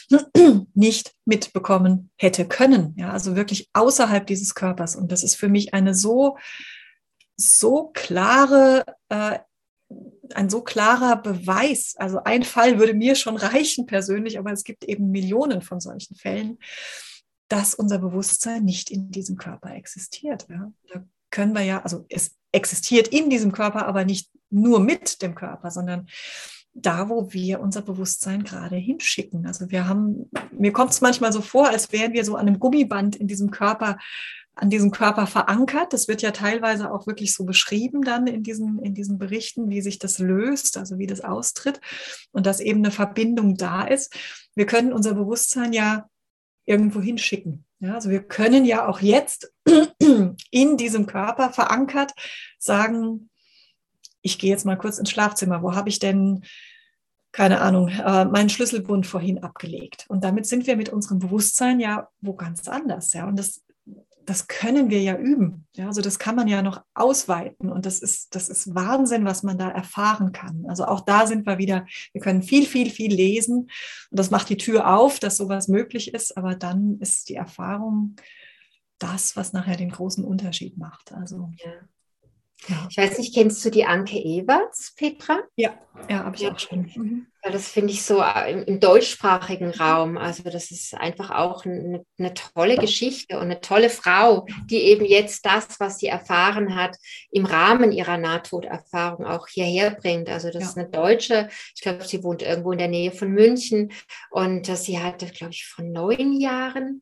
nicht 0.73 1.13
mitbekommen 1.25 2.09
hätte 2.17 2.45
können. 2.45 2.95
Ja, 2.97 3.11
also 3.11 3.35
wirklich 3.35 3.69
außerhalb 3.73 4.25
dieses 4.25 4.55
Körpers. 4.55 4.95
Und 4.95 5.11
das 5.11 5.23
ist 5.23 5.35
für 5.35 5.47
mich 5.49 5.73
eine 5.73 5.93
so, 5.93 6.37
so 7.38 7.91
klare, 7.93 8.84
äh, 9.10 9.39
ein 10.34 10.50
so 10.50 10.62
klarer 10.62 11.15
Beweis. 11.21 11.95
Also 11.97 12.23
ein 12.23 12.43
Fall 12.43 12.80
würde 12.80 12.93
mir 12.93 13.15
schon 13.15 13.38
reichen 13.38 13.86
persönlich, 13.86 14.38
aber 14.38 14.52
es 14.52 14.63
gibt 14.63 14.84
eben 14.84 15.12
Millionen 15.12 15.62
von 15.62 15.80
solchen 15.80 16.15
Fällen, 16.15 16.58
dass 17.47 17.76
unser 17.76 18.00
Bewusstsein 18.00 18.65
nicht 18.65 18.89
in 18.89 19.12
diesem 19.12 19.38
Körper 19.38 19.73
existiert. 19.76 20.47
Ja. 20.50 20.71
Da 20.91 21.06
können 21.30 21.54
wir 21.54 21.62
ja, 21.62 21.82
also 21.84 22.06
es 22.10 22.36
existiert 22.52 23.08
in 23.08 23.30
diesem 23.30 23.52
Körper, 23.52 23.86
aber 23.86 24.04
nicht 24.04 24.32
nur 24.50 24.80
mit 24.80 25.21
dem 25.21 25.36
Körper, 25.36 25.71
sondern 25.71 26.08
da, 26.73 27.10
wo 27.10 27.32
wir 27.34 27.60
unser 27.60 27.82
Bewusstsein 27.82 28.43
gerade 28.43 28.76
hinschicken. 28.76 29.47
Also 29.47 29.69
wir 29.71 29.88
haben, 29.88 30.30
mir 30.52 30.71
kommt 30.71 30.91
es 30.91 31.02
manchmal 31.02 31.34
so 31.34 31.41
vor, 31.41 31.69
als 31.69 31.91
wären 31.91 32.13
wir 32.13 32.23
so 32.23 32.36
an 32.36 32.47
einem 32.47 32.60
Gummiband 32.60 33.15
in 33.15 33.28
diesem 33.28 33.50
Körper, 33.50 33.97
an 34.58 34.70
diesem 34.70 34.91
Körper 34.91 35.28
verankert. 35.28 35.93
Das 35.93 36.08
wird 36.08 36.22
ja 36.22 36.32
teilweise 36.32 36.91
auch 36.91 37.08
wirklich 37.08 37.34
so 37.34 37.46
beschrieben 37.46 38.02
dann 38.02 38.28
in 38.28 38.43
diesen, 38.43 38.80
in 38.80 38.93
diesen 38.93 39.17
Berichten, 39.17 39.70
wie 39.70 39.82
sich 39.82 40.00
das 40.00 40.20
löst, 40.20 40.78
also 40.78 40.98
wie 40.98 41.08
das 41.08 41.22
austritt 41.22 41.80
und 42.32 42.46
dass 42.46 42.60
eben 42.60 42.80
eine 42.80 42.91
Verbindung 42.91 43.56
da 43.56 43.84
ist. 43.84 44.15
Wir 44.56 44.65
können 44.65 44.93
unser 44.93 45.13
Bewusstsein 45.13 45.74
ja 45.74 46.10
irgendwo 46.65 47.02
hinschicken. 47.02 47.65
Ja, 47.80 47.93
also 47.93 48.10
wir 48.10 48.24
können 48.24 48.65
ja 48.65 48.88
auch 48.88 49.02
jetzt 49.02 49.54
in 50.52 50.78
diesem 50.78 51.06
Körper 51.06 51.52
verankert 51.52 52.13
sagen, 52.58 53.30
ich 54.22 54.39
gehe 54.39 54.50
jetzt 54.50 54.65
mal 54.65 54.78
kurz 54.78 54.98
ins 54.98 55.12
Schlafzimmer. 55.12 55.62
Wo 55.62 55.76
habe 55.76 55.89
ich 55.89 56.00
denn, 56.00 56.43
keine 57.32 57.62
Ahnung, 57.62 57.89
äh, 57.89 58.26
meinen 58.26 58.50
Schlüsselbund 58.50 59.06
vorhin 59.06 59.43
abgelegt? 59.43 60.06
Und 60.10 60.24
damit 60.24 60.48
sind 60.48 60.65
wir 60.65 60.76
mit 60.76 60.89
unserem 60.89 61.20
Bewusstsein 61.20 61.80
ja 61.80 62.10
wo 62.20 62.34
ganz 62.34 62.67
anders. 62.67 63.13
Ja, 63.13 63.28
und 63.28 63.38
das 63.38 63.62
das 64.27 64.47
können 64.47 64.89
wir 64.89 65.01
ja 65.01 65.15
üben. 65.17 65.65
Ja, 65.73 65.87
also 65.87 66.01
das 66.01 66.19
kann 66.19 66.35
man 66.35 66.49
ja 66.49 66.61
noch 66.61 66.83
ausweiten 66.93 67.71
und 67.71 67.85
das 67.85 67.99
ist, 67.99 68.35
das 68.35 68.49
ist 68.49 68.75
Wahnsinn, 68.75 69.23
was 69.23 69.41
man 69.41 69.57
da 69.57 69.69
erfahren 69.69 70.33
kann. 70.33 70.65
Also 70.67 70.85
auch 70.85 70.99
da 70.99 71.25
sind 71.25 71.47
wir 71.47 71.57
wieder, 71.57 71.87
wir 72.11 72.21
können 72.21 72.43
viel, 72.43 72.65
viel, 72.65 72.89
viel 72.89 73.13
lesen 73.13 73.69
und 74.11 74.19
das 74.19 74.29
macht 74.29 74.49
die 74.49 74.57
Tür 74.57 74.93
auf, 74.97 75.19
dass 75.19 75.37
sowas 75.37 75.69
möglich 75.69 76.13
ist, 76.13 76.35
aber 76.35 76.55
dann 76.55 76.99
ist 76.99 77.29
die 77.29 77.35
Erfahrung 77.35 78.17
das, 78.99 79.37
was 79.37 79.53
nachher 79.53 79.77
den 79.77 79.91
großen 79.91 80.25
Unterschied 80.25 80.77
macht. 80.77 81.13
Also 81.13 81.49
ja. 81.63 81.71
Ja. 82.67 82.87
Ich 82.89 82.97
weiß 82.97 83.19
nicht, 83.19 83.33
kennst 83.33 83.63
du 83.63 83.69
die 83.69 83.85
Anke 83.85 84.17
Ewerts, 84.17 84.93
Petra? 84.95 85.39
Ja, 85.55 85.77
ja, 86.09 86.25
habe 86.25 86.35
ich 86.35 86.41
ja. 86.41 86.51
auch 86.51 86.59
schon. 86.59 86.91
Mhm. 86.95 87.27
Das 87.49 87.67
finde 87.67 87.93
ich 87.93 88.03
so 88.03 88.21
äh, 88.21 88.51
im, 88.51 88.63
im, 88.63 88.79
deutschsprachigen 88.79 89.71
Raum. 89.71 90.17
Also 90.17 90.43
das 90.43 90.71
ist 90.71 90.93
einfach 90.93 91.31
auch 91.31 91.65
eine, 91.65 92.05
eine, 92.17 92.33
tolle 92.33 92.77
Geschichte 92.77 93.38
und 93.38 93.43
eine 93.43 93.62
tolle 93.62 93.89
Frau, 93.89 94.45
die 94.69 94.81
eben 94.83 95.05
jetzt 95.05 95.45
das, 95.45 95.79
was 95.79 95.99
sie 95.99 96.07
erfahren 96.07 96.75
hat, 96.75 96.95
im 97.31 97.45
Rahmen 97.45 97.91
ihrer 97.91 98.17
Nahtoderfahrung 98.17 99.25
auch 99.25 99.47
hierher 99.47 99.91
bringt. 99.91 100.29
Also 100.29 100.49
das 100.49 100.63
ja. 100.63 100.69
ist 100.69 100.77
eine 100.77 100.89
Deutsche. 100.89 101.49
Ich 101.75 101.81
glaube, 101.81 102.05
sie 102.05 102.23
wohnt 102.23 102.41
irgendwo 102.41 102.71
in 102.71 102.79
der 102.79 102.88
Nähe 102.88 103.12
von 103.12 103.29
München 103.29 103.91
und 104.31 104.65
sie 104.65 104.99
hatte, 104.99 105.27
glaube 105.27 105.53
ich, 105.53 105.65
vor 105.65 105.86
neun 105.86 106.39
Jahren 106.39 107.01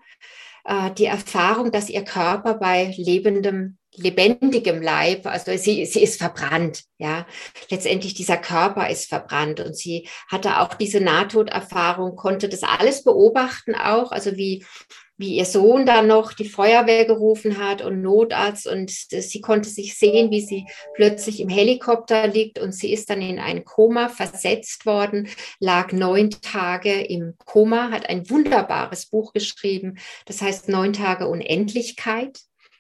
äh, 0.65 0.91
die 0.91 1.05
Erfahrung, 1.05 1.71
dass 1.71 1.89
ihr 1.89 2.03
Körper 2.03 2.55
bei 2.55 2.93
lebendem 2.97 3.77
lebendigem 3.97 4.81
Leib, 4.81 5.25
also 5.25 5.55
sie, 5.57 5.85
sie 5.85 6.03
ist 6.03 6.17
verbrannt, 6.17 6.83
ja. 6.97 7.25
Letztendlich 7.69 8.13
dieser 8.13 8.37
Körper 8.37 8.89
ist 8.89 9.07
verbrannt 9.07 9.59
und 9.59 9.75
sie 9.75 10.09
hatte 10.27 10.59
auch 10.59 10.73
diese 10.73 10.99
Nahtoderfahrung, 10.99 12.15
konnte 12.15 12.49
das 12.49 12.63
alles 12.63 13.03
beobachten 13.03 13.73
auch, 13.75 14.11
also 14.11 14.35
wie, 14.35 14.65
wie 15.17 15.35
ihr 15.35 15.45
Sohn 15.45 15.85
dann 15.85 16.07
noch 16.07 16.33
die 16.33 16.47
Feuerwehr 16.49 17.05
gerufen 17.05 17.57
hat 17.57 17.81
und 17.81 18.01
Notarzt 18.01 18.67
und 18.67 18.91
sie 18.91 19.41
konnte 19.41 19.69
sich 19.69 19.97
sehen, 19.97 20.31
wie 20.31 20.41
sie 20.41 20.65
plötzlich 20.93 21.39
im 21.39 21.49
Helikopter 21.49 22.27
liegt 22.27 22.59
und 22.59 22.73
sie 22.73 22.91
ist 22.91 23.09
dann 23.09 23.21
in 23.21 23.39
ein 23.39 23.63
Koma 23.63 24.09
versetzt 24.09 24.85
worden, 24.85 25.27
lag 25.59 25.91
neun 25.91 26.29
Tage 26.29 27.01
im 27.01 27.35
Koma, 27.45 27.91
hat 27.91 28.09
ein 28.09 28.29
wunderbares 28.29 29.05
Buch 29.07 29.33
geschrieben, 29.33 29.97
das 30.25 30.41
heißt 30.41 30.69
Neun 30.69 30.93
Tage 30.93 31.27
Unendlichkeit, 31.27 32.39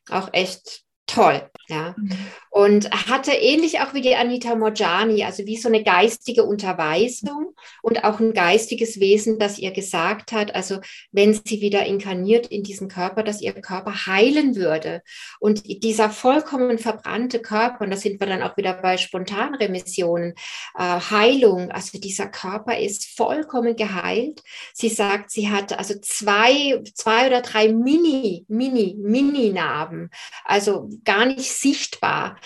auch 0.09 0.29
echt 0.33 0.84
toll. 1.07 1.49
Ja. 1.67 1.95
Mhm. 1.97 2.09
Und 2.51 2.89
hatte 3.09 3.31
ähnlich 3.31 3.81
auch 3.81 3.93
wie 3.93 4.01
die 4.01 4.15
Anita 4.15 4.55
Morjani, 4.55 5.23
also 5.23 5.45
wie 5.45 5.57
so 5.57 5.67
eine 5.67 5.83
geistige 5.83 6.43
Unterweisung 6.43 7.53
und 7.81 8.03
auch 8.03 8.19
ein 8.19 8.33
geistiges 8.33 8.99
Wesen, 8.99 9.39
das 9.39 9.57
ihr 9.57 9.71
gesagt 9.71 10.31
hat, 10.31 10.55
also 10.55 10.79
wenn 11.11 11.33
sie 11.33 11.59
wieder 11.59 11.85
inkarniert 11.85 12.47
in 12.47 12.63
diesen 12.63 12.87
Körper, 12.87 13.23
dass 13.23 13.41
ihr 13.41 13.53
Körper 13.53 14.05
heilen 14.05 14.55
würde. 14.55 15.01
Und 15.39 15.83
dieser 15.83 16.09
vollkommen 16.09 16.77
verbrannte 16.77 17.39
Körper, 17.39 17.83
und 17.83 17.89
da 17.89 17.97
sind 17.97 18.19
wir 18.19 18.27
dann 18.27 18.43
auch 18.43 18.55
wieder 18.57 18.73
bei 18.73 18.97
Spontanremissionen, 18.97 20.33
äh, 20.77 20.81
Heilung, 20.81 21.71
also 21.71 21.99
dieser 21.99 22.27
Körper 22.27 22.77
ist 22.77 23.17
vollkommen 23.17 23.75
geheilt. 23.75 24.41
Sie 24.73 24.89
sagt, 24.89 25.31
sie 25.31 25.49
hat 25.49 25.77
also 25.77 25.95
zwei, 25.99 26.81
zwei 26.93 27.27
oder 27.27 27.41
drei 27.41 27.73
Mini, 27.73 28.45
Mini, 28.47 28.95
Mini-Narben, 28.97 30.09
also 30.45 30.89
gar 31.03 31.25
nicht 31.25 31.51
sichtbar. 31.51 32.37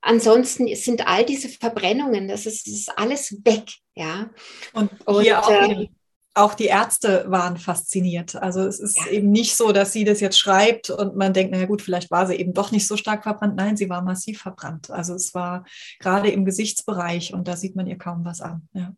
Ansonsten 0.00 0.74
sind 0.74 1.06
all 1.06 1.24
diese 1.24 1.48
Verbrennungen, 1.48 2.26
das 2.26 2.46
ist, 2.46 2.66
das 2.66 2.74
ist 2.74 2.98
alles 2.98 3.36
weg, 3.44 3.70
ja. 3.94 4.30
Und, 4.72 4.90
und 5.06 5.22
hier 5.22 5.40
auch, 5.40 5.48
äh, 5.48 5.88
auch 6.34 6.54
die 6.54 6.66
Ärzte 6.66 7.26
waren 7.28 7.56
fasziniert. 7.56 8.34
Also 8.36 8.62
es 8.62 8.80
ist 8.80 8.98
ja. 8.98 9.12
eben 9.12 9.30
nicht 9.30 9.54
so, 9.54 9.70
dass 9.70 9.92
sie 9.92 10.04
das 10.04 10.20
jetzt 10.20 10.38
schreibt 10.38 10.90
und 10.90 11.16
man 11.16 11.32
denkt, 11.32 11.52
naja 11.52 11.66
gut, 11.66 11.82
vielleicht 11.82 12.10
war 12.10 12.26
sie 12.26 12.34
eben 12.34 12.54
doch 12.54 12.72
nicht 12.72 12.86
so 12.88 12.96
stark 12.96 13.22
verbrannt. 13.22 13.56
Nein, 13.56 13.76
sie 13.76 13.90
war 13.90 14.02
massiv 14.02 14.40
verbrannt. 14.40 14.90
Also 14.90 15.14
es 15.14 15.34
war 15.34 15.64
gerade 16.00 16.30
im 16.30 16.44
Gesichtsbereich 16.44 17.32
und 17.34 17.46
da 17.46 17.56
sieht 17.56 17.76
man 17.76 17.86
ihr 17.86 17.98
kaum 17.98 18.24
was 18.24 18.40
an. 18.40 18.68
Ja. 18.72 18.94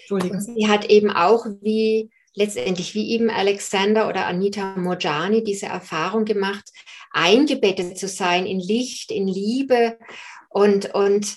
Entschuldigung. 0.00 0.38
Und 0.38 0.42
sie 0.42 0.68
hat 0.68 0.84
eben 0.86 1.10
auch 1.10 1.46
wie 1.62 2.10
letztendlich 2.34 2.94
wie 2.94 3.10
eben 3.10 3.30
Alexander 3.30 4.08
oder 4.08 4.26
Anita 4.26 4.76
Mojani 4.76 5.44
diese 5.44 5.66
Erfahrung 5.66 6.24
gemacht, 6.24 6.64
eingebettet 7.12 7.98
zu 7.98 8.08
sein 8.08 8.46
in 8.46 8.58
Licht, 8.58 9.10
in 9.10 9.28
Liebe 9.28 9.98
und, 10.48 10.94
und 10.94 11.36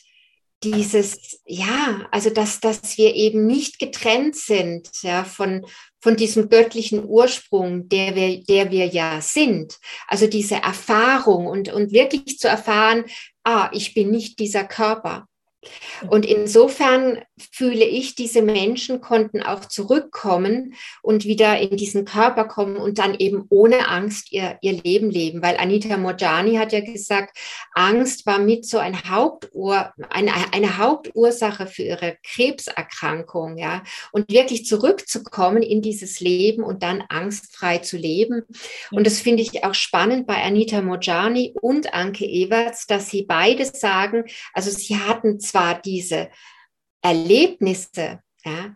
dieses, 0.64 1.42
ja, 1.46 2.08
also 2.12 2.30
dass, 2.30 2.60
dass 2.60 2.98
wir 2.98 3.14
eben 3.14 3.46
nicht 3.46 3.78
getrennt 3.78 4.36
sind 4.36 4.90
ja, 5.04 5.24
von, 5.24 5.66
von 6.00 6.16
diesem 6.16 6.50
göttlichen 6.50 7.06
Ursprung, 7.06 7.88
der 7.90 8.16
wir, 8.16 8.44
der 8.44 8.72
wir 8.72 8.88
ja 8.88 9.22
sind. 9.22 9.78
Also 10.08 10.28
diese 10.28 10.56
Erfahrung 10.56 11.46
und, 11.48 11.72
und 11.72 11.92
wirklich 11.92 12.40
zu 12.40 12.48
erfahren, 12.48 13.06
ah, 13.44 13.70
ich 13.74 13.94
bin 13.94 14.10
nicht 14.10 14.40
dieser 14.40 14.64
Körper. 14.64 15.28
Und 16.10 16.26
insofern 16.26 17.22
fühle 17.52 17.86
ich, 17.86 18.16
diese 18.16 18.42
Menschen 18.42 19.02
konnten 19.02 19.42
auch 19.42 19.66
zurückkommen 19.66 20.76
und 21.02 21.26
wieder 21.26 21.60
in 21.60 21.78
diesen 21.78 22.06
Körper 22.06 22.46
kommen 22.46 22.78
und 22.78 22.98
dann 22.98 23.16
eben 23.16 23.46
ohne 23.50 23.88
Angst 23.90 24.32
ihr, 24.32 24.58
ihr 24.62 24.74
Leben 24.74 25.10
leben. 25.10 25.42
Weil 25.42 25.58
Anita 25.58 25.98
Morjani 25.98 26.56
hat 26.56 26.74
ja 26.74 26.82
gesagt, 26.82 27.38
Angst 27.74 28.26
war 28.26 28.40
mit 28.40 28.66
so 28.66 28.78
ein 28.78 29.10
Hauptur, 29.10 29.94
eine, 30.10 30.32
eine 30.52 30.78
Hauptursache 30.78 31.68
für 31.68 31.84
ihre 31.84 32.18
Krebserkrankung. 32.24 33.58
Ja? 33.58 33.84
Und 34.12 34.32
wirklich 34.32 34.66
zurückzukommen 34.66 35.64
in 35.64 35.82
dieses 35.82 36.20
Leben 36.20 36.64
und 36.64 36.84
dann 36.84 37.04
angstfrei 37.10 37.80
zu 37.80 37.98
leben. 37.98 38.44
Und 38.92 39.08
das 39.08 39.20
finde 39.20 39.44
ich 39.44 39.64
auch 39.64 39.74
spannend 39.74 40.28
bei 40.28 40.42
Anita 40.44 40.82
Morjani 40.82 41.54
und 41.62 41.94
Anke 41.94 42.26
Ewerts, 42.26 42.88
dass 42.88 43.10
sie 43.10 43.24
beide 43.24 43.66
sagen, 43.66 44.26
also 44.54 44.70
sie 44.70 44.98
hatten 44.98 45.40
zwar 45.56 45.82
diese 45.82 46.30
Erlebnisse, 47.02 48.20
ja, 48.44 48.76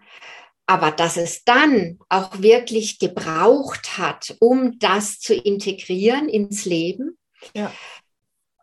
Aber 0.66 0.92
dass 0.92 1.18
es 1.18 1.44
dann 1.44 2.00
auch 2.08 2.42
wirklich 2.42 3.00
gebraucht 3.00 3.98
hat, 3.98 4.36
um 4.40 4.80
das 4.80 5.20
zu 5.20 5.34
integrieren 5.34 6.30
ins 6.30 6.64
Leben. 6.64 7.18
Ja. 7.54 7.72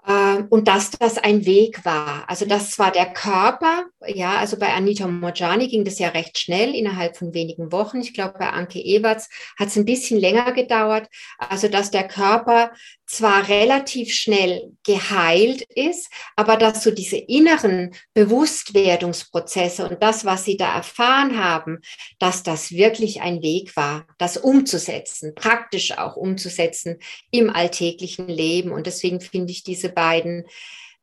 Äh, 0.06 0.44
und 0.48 0.68
dass 0.68 0.92
das 0.92 1.18
ein 1.18 1.44
Weg 1.44 1.84
war. 1.84 2.24
Also 2.30 2.46
das 2.46 2.78
war 2.78 2.90
der 2.90 3.12
Körper, 3.12 3.86
ja, 4.06 4.36
also 4.38 4.58
bei 4.58 4.74
Anita 4.74 5.06
Mojani 5.06 5.68
ging 5.68 5.84
das 5.84 5.98
ja 5.98 6.08
recht 6.08 6.38
schnell, 6.38 6.74
innerhalb 6.74 7.16
von 7.16 7.32
wenigen 7.32 7.72
Wochen. 7.72 8.00
Ich 8.00 8.12
glaube, 8.12 8.34
bei 8.38 8.50
Anke 8.50 8.78
Ewerts 8.78 9.30
hat 9.58 9.68
es 9.68 9.76
ein 9.76 9.86
bisschen 9.86 10.20
länger 10.20 10.52
gedauert. 10.52 11.08
Also 11.38 11.68
dass 11.68 11.90
der 11.90 12.06
Körper 12.06 12.72
zwar 13.06 13.48
relativ 13.48 14.12
schnell 14.12 14.72
geheilt 14.84 15.62
ist, 15.62 16.10
aber 16.34 16.56
dass 16.56 16.82
so 16.82 16.90
diese 16.90 17.16
inneren 17.16 17.94
Bewusstwerdungsprozesse 18.14 19.88
und 19.88 20.02
das, 20.02 20.24
was 20.24 20.44
sie 20.44 20.56
da 20.56 20.76
erfahren 20.76 21.42
haben, 21.42 21.78
dass 22.18 22.42
das 22.42 22.72
wirklich 22.72 23.22
ein 23.22 23.42
Weg 23.42 23.76
war, 23.76 24.06
das 24.18 24.36
umzusetzen, 24.36 25.34
praktisch 25.34 25.96
auch 25.96 26.16
umzusetzen 26.16 26.98
im 27.30 27.48
alltäglichen 27.48 28.28
Leben. 28.28 28.72
Und 28.72 28.86
deswegen 28.86 29.20
finde 29.20 29.52
ich 29.52 29.62
diese 29.62 29.88
beiden 29.88 30.44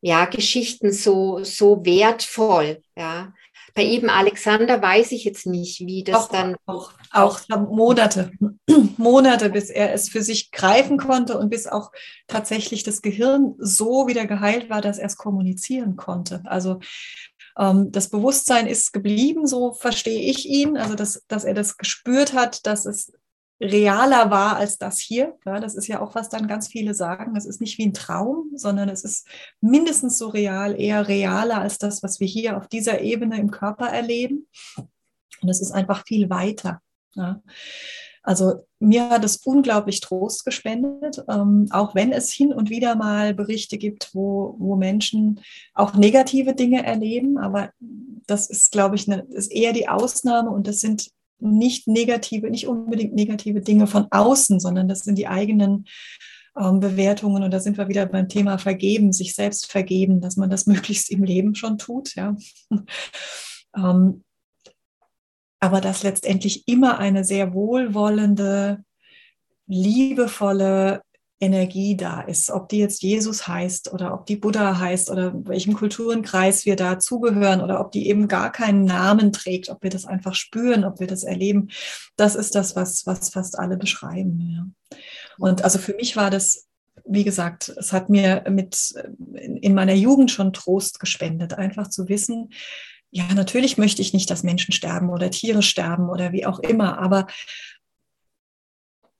ja, 0.06 0.26
Geschichten 0.26 0.92
so, 0.92 1.46
so 1.46 1.86
wertvoll, 1.86 2.84
ja. 2.98 3.34
Bei 3.74 3.86
eben 3.86 4.10
Alexander 4.10 4.82
weiß 4.82 5.14
ich 5.14 5.24
jetzt 5.24 5.48
nicht, 5.48 5.80
wie 5.80 6.04
das 6.04 6.26
auch, 6.26 6.30
dann. 6.30 6.56
Auch, 6.66 6.92
auch 7.12 7.40
Monate, 7.48 8.32
Monate, 8.98 9.50
bis 9.50 9.70
er 9.70 9.94
es 9.94 10.10
für 10.10 10.22
sich 10.22 10.52
greifen 10.52 10.98
konnte 10.98 11.40
und 11.40 11.50
bis 11.50 11.68
auch 11.68 11.92
tatsächlich 12.28 12.84
das 12.84 13.02
Gehirn 13.02 13.56
so 13.60 14.06
wieder 14.06 14.28
geheilt 14.28 14.70
war, 14.70 14.82
dass 14.82 15.00
er 15.00 15.08
es 15.08 15.16
kommunizieren 15.16 15.96
konnte. 15.96 16.42
Also 16.44 16.82
ähm, 17.58 17.90
das 17.94 18.10
Bewusstsein 18.10 18.68
ist 18.68 18.92
geblieben, 18.92 19.48
so 19.48 19.72
verstehe 19.72 20.30
ich 20.30 20.46
ihn, 20.46 20.76
also 20.76 20.96
dass, 20.96 21.24
dass 21.30 21.46
er 21.46 21.54
das 21.54 21.78
gespürt 21.78 22.34
hat, 22.34 22.68
dass 22.68 22.86
es 22.86 23.14
realer 23.62 24.30
war 24.30 24.58
als 24.58 24.78
das 24.78 25.00
hier. 25.00 25.38
Ja, 25.46 25.60
das 25.60 25.76
ist 25.76 25.88
ja 25.88 26.02
auch, 26.02 26.16
was 26.16 26.30
dann 26.30 26.48
ganz 26.48 26.68
viele 26.68 26.94
sagen. 26.94 27.36
Es 27.36 27.46
ist 27.46 27.62
nicht 27.62 27.78
wie 27.78 27.88
ein 27.88 27.94
Traum, 27.94 28.52
sondern 28.56 28.90
es 28.90 29.04
ist 29.04 29.28
mindestens 29.62 30.18
so 30.18 30.30
real, 30.30 30.80
eher 30.80 31.08
realer 31.08 31.62
als 31.62 31.78
das, 31.78 32.04
was 32.04 32.20
wir 32.20 32.28
hier 32.28 32.58
auf 32.58 32.68
dieser 32.68 33.02
Ebene 33.02 33.38
im 33.40 33.52
Körper 33.52 33.88
erleben. 33.88 34.48
Und 35.42 35.50
es 35.50 35.62
ist 35.62 35.72
einfach 35.72 36.06
viel 36.06 36.30
weiter. 36.30 36.82
Ja. 37.16 37.42
Also 38.26 38.66
mir 38.80 39.10
hat 39.10 39.26
es 39.26 39.38
unglaublich 39.38 40.00
Trost 40.00 40.46
gespendet, 40.46 41.22
ähm, 41.30 41.68
auch 41.72 41.94
wenn 41.94 42.14
es 42.14 42.32
hin 42.32 42.54
und 42.54 42.70
wieder 42.70 42.96
mal 42.96 43.34
Berichte 43.34 43.78
gibt, 43.78 44.16
wo, 44.16 44.56
wo 44.60 44.78
Menschen 44.78 45.42
auch 45.74 45.94
negative 45.94 46.56
Dinge 46.56 46.86
erleben. 46.86 47.38
Aber 47.38 47.72
das 48.26 48.50
ist, 48.50 48.72
glaube 48.72 48.96
ich, 48.96 49.12
eine, 49.12 49.24
ist 49.24 49.52
eher 49.52 49.74
die 49.74 49.90
Ausnahme 49.90 50.52
und 50.52 50.68
das 50.68 50.80
sind 50.80 51.12
nicht 51.44 51.88
negative, 51.88 52.50
nicht 52.50 52.68
unbedingt 52.68 53.14
negative 53.14 53.62
Dinge 53.62 53.88
von 53.88 54.08
außen, 54.10 54.60
sondern 54.60 54.88
das 54.88 55.00
sind 55.00 55.18
die 55.18 55.28
eigenen 55.28 55.86
ähm, 56.58 56.80
Bewertungen. 56.80 57.44
Und 57.44 57.52
da 57.52 57.60
sind 57.60 57.78
wir 57.78 57.88
wieder 57.88 58.06
beim 58.06 58.30
Thema 58.30 58.58
Vergeben, 58.58 59.12
sich 59.12 59.36
selbst 59.36 59.72
vergeben, 59.72 60.22
dass 60.22 60.38
man 60.38 60.50
das 60.50 60.66
möglichst 60.68 61.12
im 61.12 61.24
Leben 61.24 61.56
schon 61.56 61.78
tut. 61.78 62.16
Ja. 62.16 62.36
ähm, 63.76 64.24
aber 65.60 65.80
dass 65.80 66.04
letztendlich 66.04 66.68
immer 66.68 67.00
eine 67.00 67.24
sehr 67.24 67.54
wohlwollende, 67.54 68.84
liebevolle 69.66 71.02
Energie 71.44 71.98
da 71.98 72.22
ist, 72.22 72.50
ob 72.50 72.70
die 72.70 72.78
jetzt 72.78 73.04
Jesus 73.04 73.48
heißt 73.48 73.92
oder 73.94 74.14
ob 74.14 74.26
die 74.26 74.38
Buddha 74.38 74.80
heißt 74.80 75.10
oder 75.10 75.34
welchem 75.46 75.74
Kulturenkreis 75.74 76.66
wir 76.66 76.76
da 76.76 77.00
zugehören 77.00 77.62
oder 77.62 77.80
ob 77.80 77.92
die 77.92 78.08
eben 78.08 78.28
gar 78.28 78.52
keinen 78.52 78.86
Namen 78.86 79.34
trägt, 79.34 79.70
ob 79.70 79.84
wir 79.84 79.90
das 79.90 80.06
einfach 80.06 80.34
spüren, 80.34 80.86
ob 80.86 81.00
wir 81.00 81.08
das 81.08 81.24
erleben, 81.24 81.70
das 82.16 82.36
ist 82.36 82.56
das, 82.56 82.76
was, 82.76 83.06
was 83.06 83.30
fast 83.30 83.60
alle 83.60 83.78
beschreiben. 83.78 84.40
Ja. 84.56 84.98
Und 85.38 85.64
also 85.64 85.78
für 85.78 85.94
mich 85.94 86.16
war 86.16 86.30
das, 86.30 86.68
wie 87.06 87.24
gesagt, 87.26 87.70
es 87.78 87.92
hat 87.92 88.10
mir 88.10 88.46
mit 88.50 88.94
in 89.36 89.74
meiner 89.74 89.94
Jugend 89.94 90.32
schon 90.32 90.54
Trost 90.54 91.00
gespendet, 91.00 91.54
einfach 91.54 91.90
zu 91.90 92.08
wissen, 92.08 92.54
ja, 93.12 93.32
natürlich 93.36 93.78
möchte 93.78 94.02
ich 94.02 94.14
nicht, 94.14 94.30
dass 94.32 94.42
Menschen 94.42 94.72
sterben 94.72 95.10
oder 95.10 95.30
Tiere 95.30 95.62
sterben 95.62 96.10
oder 96.10 96.32
wie 96.32 96.48
auch 96.48 96.58
immer, 96.60 96.98
aber 96.98 97.28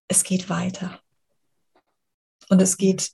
es 0.08 0.24
geht 0.24 0.50
weiter 0.50 1.03
und 2.54 2.62
es 2.62 2.78
geht 2.78 3.10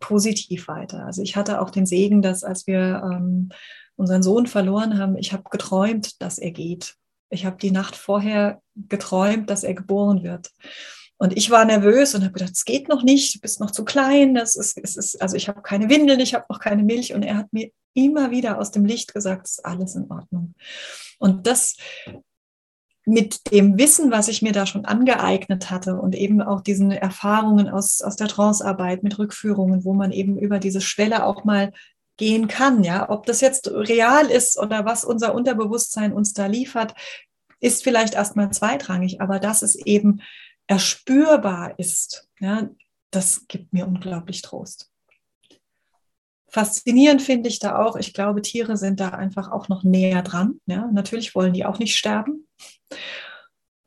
positiv 0.00 0.68
weiter. 0.68 1.06
Also 1.06 1.22
ich 1.22 1.34
hatte 1.34 1.62
auch 1.62 1.70
den 1.70 1.86
Segen, 1.86 2.20
dass 2.20 2.44
als 2.44 2.66
wir 2.66 3.02
ähm, 3.10 3.48
unseren 3.96 4.22
Sohn 4.22 4.46
verloren 4.46 4.98
haben, 4.98 5.16
ich 5.16 5.32
habe 5.32 5.44
geträumt, 5.50 6.20
dass 6.20 6.36
er 6.36 6.50
geht. 6.50 6.96
Ich 7.30 7.46
habe 7.46 7.56
die 7.56 7.70
Nacht 7.70 7.96
vorher 7.96 8.60
geträumt, 8.74 9.48
dass 9.48 9.64
er 9.64 9.72
geboren 9.72 10.22
wird. 10.22 10.50
Und 11.16 11.34
ich 11.34 11.50
war 11.50 11.64
nervös 11.64 12.14
und 12.14 12.22
habe 12.22 12.34
gedacht, 12.34 12.52
es 12.52 12.66
geht 12.66 12.90
noch 12.90 13.02
nicht, 13.02 13.34
du 13.34 13.40
bist 13.40 13.60
noch 13.60 13.70
zu 13.70 13.86
klein, 13.86 14.34
das 14.34 14.54
ist, 14.54 14.76
es 14.76 14.96
ist, 14.96 15.22
also 15.22 15.34
ich 15.34 15.48
habe 15.48 15.62
keine 15.62 15.88
Windeln, 15.88 16.20
ich 16.20 16.34
habe 16.34 16.44
noch 16.50 16.60
keine 16.60 16.82
Milch. 16.82 17.14
Und 17.14 17.22
er 17.22 17.38
hat 17.38 17.50
mir 17.54 17.70
immer 17.94 18.30
wieder 18.30 18.58
aus 18.58 18.72
dem 18.72 18.84
Licht 18.84 19.14
gesagt, 19.14 19.46
es 19.46 19.52
ist 19.52 19.64
alles 19.64 19.94
in 19.94 20.10
Ordnung. 20.10 20.54
Und 21.18 21.46
das 21.46 21.78
mit 23.06 23.52
dem 23.52 23.78
Wissen, 23.78 24.10
was 24.10 24.26
ich 24.26 24.42
mir 24.42 24.52
da 24.52 24.66
schon 24.66 24.84
angeeignet 24.84 25.70
hatte 25.70 25.94
und 25.94 26.16
eben 26.16 26.42
auch 26.42 26.60
diesen 26.60 26.90
Erfahrungen 26.90 27.68
aus, 27.68 28.02
aus 28.02 28.16
der 28.16 28.26
Trancearbeit 28.26 29.04
mit 29.04 29.16
Rückführungen, 29.18 29.84
wo 29.84 29.94
man 29.94 30.10
eben 30.10 30.36
über 30.36 30.58
diese 30.58 30.80
Schwelle 30.80 31.24
auch 31.24 31.44
mal 31.44 31.72
gehen 32.16 32.48
kann, 32.48 32.82
ja, 32.82 33.08
ob 33.08 33.24
das 33.26 33.40
jetzt 33.40 33.70
real 33.70 34.26
ist 34.26 34.58
oder 34.58 34.84
was 34.84 35.04
unser 35.04 35.34
Unterbewusstsein 35.34 36.12
uns 36.12 36.32
da 36.32 36.46
liefert, 36.46 36.94
ist 37.60 37.84
vielleicht 37.84 38.14
erstmal 38.14 38.50
zweitrangig, 38.50 39.20
aber 39.20 39.38
dass 39.38 39.62
es 39.62 39.76
eben 39.76 40.20
erspürbar 40.66 41.78
ist, 41.78 42.28
ja, 42.40 42.68
das 43.12 43.46
gibt 43.46 43.72
mir 43.72 43.86
unglaublich 43.86 44.42
Trost. 44.42 44.90
Faszinierend 46.56 47.20
finde 47.20 47.50
ich 47.50 47.58
da 47.58 47.84
auch, 47.84 47.96
ich 47.96 48.14
glaube, 48.14 48.40
Tiere 48.40 48.78
sind 48.78 48.98
da 48.98 49.10
einfach 49.10 49.52
auch 49.52 49.68
noch 49.68 49.84
näher 49.84 50.22
dran. 50.22 50.58
Ja? 50.64 50.90
Natürlich 50.90 51.34
wollen 51.34 51.52
die 51.52 51.66
auch 51.66 51.78
nicht 51.78 51.94
sterben. 51.94 52.48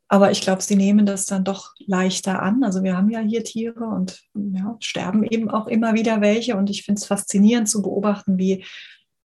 Aber 0.06 0.30
ich 0.30 0.40
glaube, 0.40 0.62
sie 0.62 0.76
nehmen 0.76 1.04
das 1.04 1.24
dann 1.24 1.42
doch 1.42 1.74
leichter 1.80 2.40
an. 2.40 2.62
Also 2.62 2.84
wir 2.84 2.96
haben 2.96 3.10
ja 3.10 3.18
hier 3.18 3.42
Tiere 3.42 3.86
und 3.86 4.22
ja, 4.34 4.76
sterben 4.78 5.24
eben 5.24 5.50
auch 5.50 5.66
immer 5.66 5.94
wieder 5.94 6.20
welche. 6.20 6.56
Und 6.56 6.70
ich 6.70 6.84
finde 6.84 7.00
es 7.00 7.06
faszinierend 7.06 7.68
zu 7.68 7.82
beobachten, 7.82 8.38
wie 8.38 8.64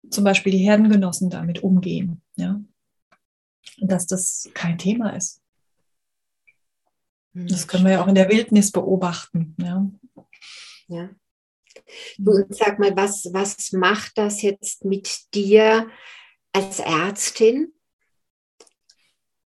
zum 0.10 0.26
Beispiel 0.26 0.52
die 0.52 0.58
Herdengenossen 0.58 1.30
damit 1.30 1.64
umgehen. 1.64 2.22
Ja? 2.36 2.60
Dass 3.78 4.06
das 4.06 4.50
kein 4.54 4.78
Thema 4.78 5.12
ist. 5.16 5.42
Hm, 7.34 7.48
das 7.48 7.70
können 7.70 7.86
wir 7.86 7.94
ja 7.94 8.04
auch 8.04 8.08
in 8.08 8.16
der 8.16 8.28
Wildnis 8.28 8.74
beobachten. 8.74 9.56
Ja. 9.62 9.90
ja. 10.90 11.10
Du 12.18 12.44
sag 12.50 12.80
mal, 12.80 12.96
was, 12.96 13.30
was 13.32 13.72
macht 13.72 14.18
das 14.18 14.42
jetzt 14.42 14.86
mit 14.86 15.34
dir 15.34 15.88
als 16.54 16.80
Ärztin? 16.80 17.74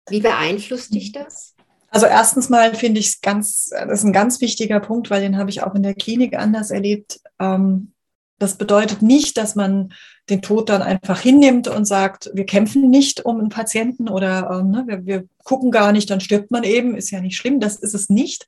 Wie 0.09 0.21
beeinflusst 0.21 0.93
dich 0.93 1.11
das? 1.11 1.55
Also 1.89 2.07
erstens 2.07 2.49
mal 2.49 2.75
finde 2.75 2.99
ich 2.99 3.07
es 3.07 3.21
ganz, 3.21 3.69
das 3.69 3.99
ist 3.99 4.03
ein 4.03 4.13
ganz 4.13 4.41
wichtiger 4.41 4.79
Punkt, 4.79 5.09
weil 5.09 5.21
den 5.21 5.37
habe 5.37 5.49
ich 5.49 5.63
auch 5.63 5.75
in 5.75 5.83
der 5.83 5.95
Klinik 5.95 6.37
anders 6.37 6.69
erlebt. 6.69 7.21
Ähm, 7.39 7.93
das 8.37 8.57
bedeutet 8.57 9.01
nicht, 9.01 9.37
dass 9.37 9.55
man 9.55 9.93
den 10.29 10.41
Tod 10.41 10.69
dann 10.69 10.81
einfach 10.81 11.21
hinnimmt 11.21 11.67
und 11.67 11.85
sagt, 11.85 12.31
wir 12.33 12.45
kämpfen 12.45 12.89
nicht 12.89 13.23
um 13.25 13.39
einen 13.39 13.49
Patienten 13.49 14.09
oder 14.09 14.59
ähm, 14.59 14.71
ne, 14.71 14.83
wir, 14.87 15.05
wir 15.05 15.27
gucken 15.43 15.71
gar 15.71 15.91
nicht, 15.91 16.09
dann 16.09 16.19
stirbt 16.19 16.51
man 16.51 16.63
eben, 16.63 16.97
ist 16.97 17.11
ja 17.11 17.21
nicht 17.21 17.37
schlimm, 17.37 17.59
das 17.59 17.77
ist 17.77 17.93
es 17.93 18.09
nicht. 18.09 18.47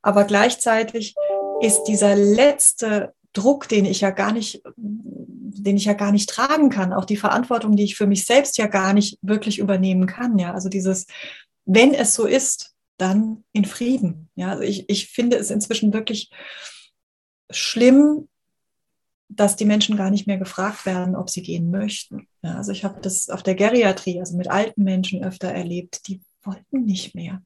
Aber 0.00 0.24
gleichzeitig 0.24 1.14
ist 1.60 1.84
dieser 1.84 2.14
letzte 2.16 3.14
Druck, 3.32 3.68
den 3.68 3.84
ich 3.84 4.00
ja 4.00 4.10
gar 4.10 4.32
nicht, 4.32 4.62
den 4.76 5.76
ich 5.76 5.84
ja 5.84 5.94
gar 5.94 6.12
nicht 6.12 6.28
tragen 6.28 6.70
kann, 6.70 6.92
auch 6.92 7.04
die 7.04 7.16
Verantwortung, 7.16 7.76
die 7.76 7.84
ich 7.84 7.96
für 7.96 8.06
mich 8.06 8.24
selbst 8.24 8.56
ja 8.58 8.66
gar 8.66 8.92
nicht 8.92 9.18
wirklich 9.22 9.58
übernehmen 9.58 10.06
kann. 10.06 10.38
Ja, 10.38 10.52
also 10.52 10.68
dieses, 10.68 11.06
wenn 11.64 11.94
es 11.94 12.14
so 12.14 12.24
ist, 12.24 12.74
dann 12.96 13.44
in 13.52 13.64
Frieden. 13.64 14.30
Ja, 14.36 14.50
also 14.50 14.62
ich, 14.62 14.88
ich 14.88 15.08
finde 15.08 15.36
es 15.36 15.50
inzwischen 15.50 15.92
wirklich 15.92 16.30
schlimm, 17.50 18.28
dass 19.28 19.56
die 19.56 19.64
Menschen 19.64 19.96
gar 19.96 20.10
nicht 20.10 20.26
mehr 20.26 20.38
gefragt 20.38 20.86
werden, 20.86 21.16
ob 21.16 21.30
sie 21.30 21.42
gehen 21.42 21.70
möchten. 21.70 22.28
Ja, 22.42 22.54
also 22.54 22.72
ich 22.72 22.84
habe 22.84 23.00
das 23.00 23.28
auf 23.28 23.42
der 23.42 23.54
Geriatrie, 23.54 24.20
also 24.20 24.36
mit 24.36 24.48
alten 24.48 24.82
Menschen 24.84 25.22
öfter 25.22 25.48
erlebt, 25.48 26.06
die 26.06 26.20
wollten 26.42 26.84
nicht 26.84 27.14
mehr. 27.14 27.42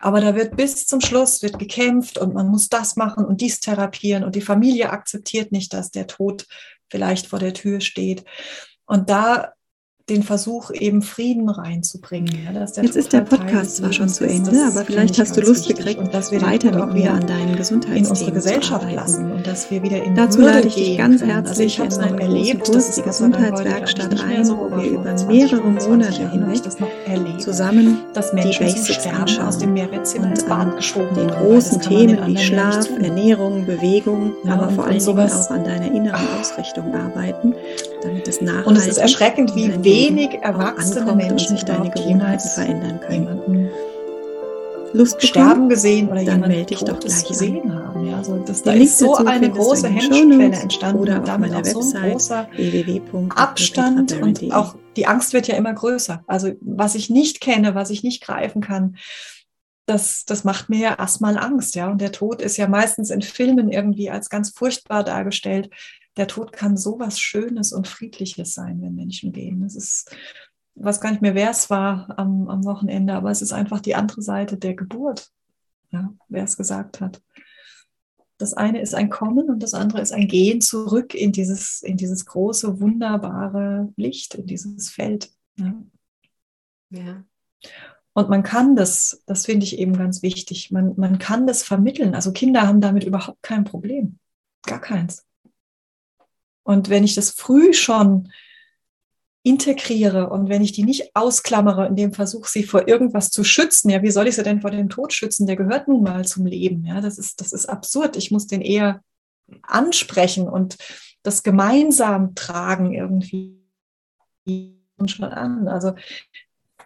Aber 0.00 0.22
da 0.22 0.34
wird 0.34 0.56
bis 0.56 0.86
zum 0.86 1.02
Schluss 1.02 1.42
wird 1.42 1.58
gekämpft 1.58 2.18
und 2.18 2.32
man 2.32 2.48
muss 2.48 2.70
das 2.70 2.96
machen 2.96 3.24
und 3.24 3.42
dies 3.42 3.60
therapieren 3.60 4.24
und 4.24 4.34
die 4.34 4.40
Familie 4.40 4.90
akzeptiert 4.90 5.52
nicht, 5.52 5.74
dass 5.74 5.90
der 5.90 6.06
Tod 6.06 6.46
vielleicht 6.88 7.26
vor 7.26 7.38
der 7.38 7.52
Tür 7.52 7.80
steht. 7.80 8.24
Und 8.86 9.10
da 9.10 9.52
den 10.10 10.22
Versuch, 10.22 10.70
eben 10.72 11.02
Frieden 11.02 11.48
reinzubringen. 11.48 12.30
Ja, 12.44 12.60
Jetzt 12.82 12.96
ist 12.96 13.12
der 13.12 13.20
Podcast 13.20 13.76
zwar 13.76 13.92
schon 13.92 14.08
zu 14.08 14.26
Ende, 14.26 14.50
aber 14.66 14.84
vielleicht 14.84 15.18
hast 15.18 15.36
du 15.36 15.40
Lust 15.40 15.68
gekriegt, 15.68 16.12
weiter 16.42 16.86
mit 16.86 16.94
mir 16.94 17.12
an 17.12 17.26
deinen 17.26 17.56
Gesundheitsthemen 17.56 18.04
in 18.04 18.10
unsere 18.10 18.32
Gesellschaft 18.32 18.92
lassen 18.92 19.32
und 19.32 19.46
dass 19.46 19.70
wir 19.70 19.82
wieder 19.82 20.02
in 20.02 20.14
Dazu 20.14 20.40
lade 20.40 20.66
ich 20.66 20.74
dich 20.74 20.98
ganz. 20.98 21.22
Also 21.22 21.32
herzlich 21.32 21.80
also 21.80 22.00
in 22.00 22.06
meinen 22.06 22.18
erlebt, 22.18 22.64
Kurs, 22.64 22.96
die 22.96 23.02
Gesundheitswerkstatt 23.02 24.20
ein, 24.20 24.44
so 24.44 24.58
wo 24.58 24.76
wir 24.76 24.90
über 24.90 25.14
mehrere 25.26 25.62
Monate 25.62 26.30
hinweg 26.30 26.60
zusammen 27.40 27.98
die 28.14 28.58
Basics 28.58 29.06
anschauen 29.06 29.46
aus 29.46 29.58
dem 29.58 29.76
und 29.76 30.50
an 30.50 30.74
den 31.14 31.28
großen 31.28 31.80
Themen 31.80 32.18
wie 32.26 32.36
Schlaf, 32.36 32.88
Ernährung, 33.00 33.66
Bewegung, 33.66 34.32
aber 34.46 34.70
vor 34.70 34.86
allen 34.86 34.98
Dingen 34.98 35.18
auch 35.18 35.50
an 35.50 35.64
deiner 35.64 35.86
inneren 35.86 36.26
Ausrichtung 36.40 36.94
arbeiten, 36.94 37.54
damit 38.02 38.28
es 38.28 38.40
nachhaltig 38.40 38.66
Und 38.66 38.76
es 38.76 38.86
ist 38.86 38.98
erschreckend, 38.98 39.54
wie 39.54 39.68
wenig 39.68 39.99
erwachsene 40.42 41.14
Menschen 41.14 41.56
sich 41.56 41.64
deine 41.64 41.90
Gewohnheiten 41.90 42.48
verändern 42.48 43.00
können. 43.00 43.70
Lust 44.92 45.22
sterben 45.22 45.68
gesehen 45.68 46.08
oder 46.08 46.24
dann 46.24 46.40
melde 46.40 46.66
dich 46.66 46.80
doch 46.80 46.98
gleich 46.98 47.24
gesehen 47.24 47.70
an. 47.70 47.84
haben. 47.84 48.06
Ja, 48.06 48.16
also 48.16 48.38
das, 48.38 48.62
da 48.62 48.72
ist 48.72 48.98
so 48.98 49.14
eine 49.14 49.50
große 49.50 49.88
Hemmschwelle 49.88 50.56
entstanden 50.56 51.00
oder 51.00 51.18
und 51.18 51.28
damit 51.28 51.54
auch 51.54 51.64
so 51.64 51.96
ein 51.96 52.12
großer 52.12 52.48
Abstand 53.36 54.20
und 54.20 54.52
auch 54.52 54.74
die 54.96 55.06
Angst 55.06 55.32
wird 55.32 55.46
ja 55.46 55.56
immer 55.56 55.72
größer. 55.72 56.24
Also 56.26 56.52
was 56.60 56.96
ich 56.96 57.08
nicht 57.08 57.40
kenne, 57.40 57.74
was 57.76 57.90
ich 57.90 58.02
nicht 58.02 58.22
greifen 58.22 58.60
kann, 58.60 58.96
das, 59.86 60.24
das 60.24 60.44
macht 60.44 60.68
mir 60.68 60.78
ja 60.78 60.94
erstmal 60.98 61.36
Angst, 61.36 61.74
ja. 61.74 61.88
Und 61.90 62.00
der 62.00 62.12
Tod 62.12 62.42
ist 62.42 62.56
ja 62.56 62.68
meistens 62.68 63.10
in 63.10 63.22
Filmen 63.22 63.70
irgendwie 63.70 64.10
als 64.10 64.28
ganz 64.28 64.50
furchtbar 64.50 65.04
dargestellt. 65.04 65.70
Der 66.16 66.26
Tod 66.26 66.52
kann 66.52 66.76
so 66.76 66.98
was 66.98 67.20
Schönes 67.20 67.72
und 67.72 67.88
Friedliches 67.88 68.54
sein, 68.54 68.82
wenn 68.82 68.94
Menschen 68.94 69.32
gehen. 69.32 69.62
Das 69.62 69.76
ist 69.76 70.10
weiß 70.74 71.00
gar 71.00 71.10
nicht 71.10 71.22
mehr, 71.22 71.34
wer 71.34 71.50
es 71.50 71.70
war 71.70 72.18
am, 72.18 72.48
am 72.48 72.64
Wochenende, 72.64 73.14
aber 73.14 73.30
es 73.30 73.42
ist 73.42 73.52
einfach 73.52 73.80
die 73.80 73.94
andere 73.94 74.22
Seite 74.22 74.56
der 74.56 74.74
Geburt, 74.74 75.30
ja, 75.90 76.12
wer 76.28 76.44
es 76.44 76.56
gesagt 76.56 77.00
hat. 77.00 77.22
Das 78.38 78.54
eine 78.54 78.80
ist 78.80 78.94
ein 78.94 79.10
Kommen 79.10 79.50
und 79.50 79.62
das 79.62 79.74
andere 79.74 80.00
ist 80.00 80.12
ein 80.12 80.26
Gehen 80.26 80.62
zurück 80.62 81.14
in 81.14 81.32
dieses, 81.32 81.82
in 81.82 81.98
dieses 81.98 82.24
große, 82.24 82.80
wunderbare 82.80 83.92
Licht, 83.96 84.34
in 84.34 84.46
dieses 84.46 84.90
Feld. 84.90 85.30
Ja. 85.56 85.74
ja. 86.88 87.24
Und 88.14 88.30
man 88.30 88.42
kann 88.42 88.76
das, 88.76 89.22
das 89.26 89.44
finde 89.44 89.64
ich 89.64 89.78
eben 89.78 89.96
ganz 89.96 90.22
wichtig, 90.22 90.70
man, 90.70 90.94
man 90.96 91.18
kann 91.18 91.46
das 91.46 91.62
vermitteln. 91.62 92.14
Also 92.14 92.32
Kinder 92.32 92.66
haben 92.66 92.80
damit 92.80 93.04
überhaupt 93.04 93.42
kein 93.42 93.64
Problem. 93.64 94.18
Gar 94.62 94.80
keins. 94.80 95.26
Und 96.70 96.88
wenn 96.88 97.02
ich 97.02 97.16
das 97.16 97.30
früh 97.30 97.72
schon 97.72 98.30
integriere 99.42 100.30
und 100.30 100.48
wenn 100.48 100.62
ich 100.62 100.70
die 100.70 100.84
nicht 100.84 101.16
ausklammere, 101.16 101.88
in 101.88 101.96
dem 101.96 102.12
Versuch, 102.12 102.46
sie 102.46 102.62
vor 102.62 102.86
irgendwas 102.86 103.30
zu 103.30 103.42
schützen, 103.42 103.90
ja, 103.90 104.04
wie 104.04 104.12
soll 104.12 104.28
ich 104.28 104.36
sie 104.36 104.44
denn 104.44 104.60
vor 104.60 104.70
dem 104.70 104.88
Tod 104.88 105.12
schützen? 105.12 105.48
Der 105.48 105.56
gehört 105.56 105.88
nun 105.88 106.04
mal 106.04 106.24
zum 106.24 106.46
Leben. 106.46 106.86
Ja, 106.86 107.00
das 107.00 107.18
ist, 107.18 107.40
das 107.40 107.52
ist 107.52 107.66
absurd. 107.66 108.16
Ich 108.16 108.30
muss 108.30 108.46
den 108.46 108.60
eher 108.60 109.02
ansprechen 109.62 110.48
und 110.48 110.76
das 111.24 111.42
gemeinsam 111.42 112.36
tragen 112.36 112.94
irgendwie 112.94 113.58
schon 114.46 115.24
an. 115.24 115.66
Also, 115.66 115.94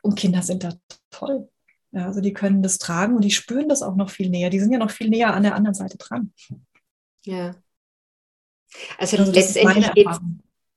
und 0.00 0.14
Kinder 0.14 0.40
sind 0.40 0.64
da 0.64 0.72
toll. 1.10 1.50
Ja, 1.92 2.06
also 2.06 2.22
die 2.22 2.32
können 2.32 2.62
das 2.62 2.78
tragen 2.78 3.16
und 3.16 3.22
die 3.22 3.32
spüren 3.32 3.68
das 3.68 3.82
auch 3.82 3.96
noch 3.96 4.08
viel 4.08 4.30
näher. 4.30 4.48
Die 4.48 4.60
sind 4.60 4.72
ja 4.72 4.78
noch 4.78 4.90
viel 4.90 5.10
näher 5.10 5.34
an 5.34 5.42
der 5.42 5.54
anderen 5.54 5.74
Seite 5.74 5.98
dran. 5.98 6.32
Ja. 7.26 7.54
Also, 8.98 9.16
also 9.18 9.32
letztendlich 9.32 9.92
geht 9.92 10.08
es 10.08 10.18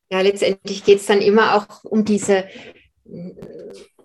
ja, 0.10 0.22
letztendlich 0.22 0.84
geht 0.84 1.00
es 1.00 1.06
dann 1.06 1.22
immer 1.22 1.56
auch 1.56 1.84
um 1.84 2.06
diese 2.06 2.46
äh, 2.46 3.34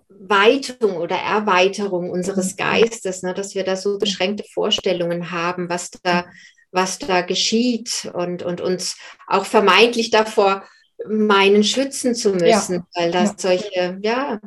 Weitung 0.09 0.97
oder 0.97 1.15
Erweiterung 1.15 2.09
unseres 2.09 2.53
mhm. 2.53 2.57
Geistes, 2.57 3.23
ne, 3.23 3.33
dass 3.33 3.55
wir 3.55 3.63
da 3.63 3.75
so 3.75 3.97
beschränkte 3.97 4.43
Vorstellungen 4.53 5.31
haben, 5.31 5.69
was 5.69 5.91
da, 5.91 6.25
was 6.71 6.99
da 6.99 7.21
geschieht 7.21 8.11
und, 8.13 8.43
und 8.43 8.61
uns 8.61 8.97
auch 9.27 9.45
vermeintlich 9.45 10.11
davor 10.11 10.63
meinen 11.07 11.63
schützen 11.63 12.15
zu 12.15 12.31
müssen, 12.31 12.75
ja. 12.75 12.85
weil 12.95 13.11
das 13.11 13.29
ja. 13.29 13.35
solche, 13.37 13.99
ja, 14.01 14.39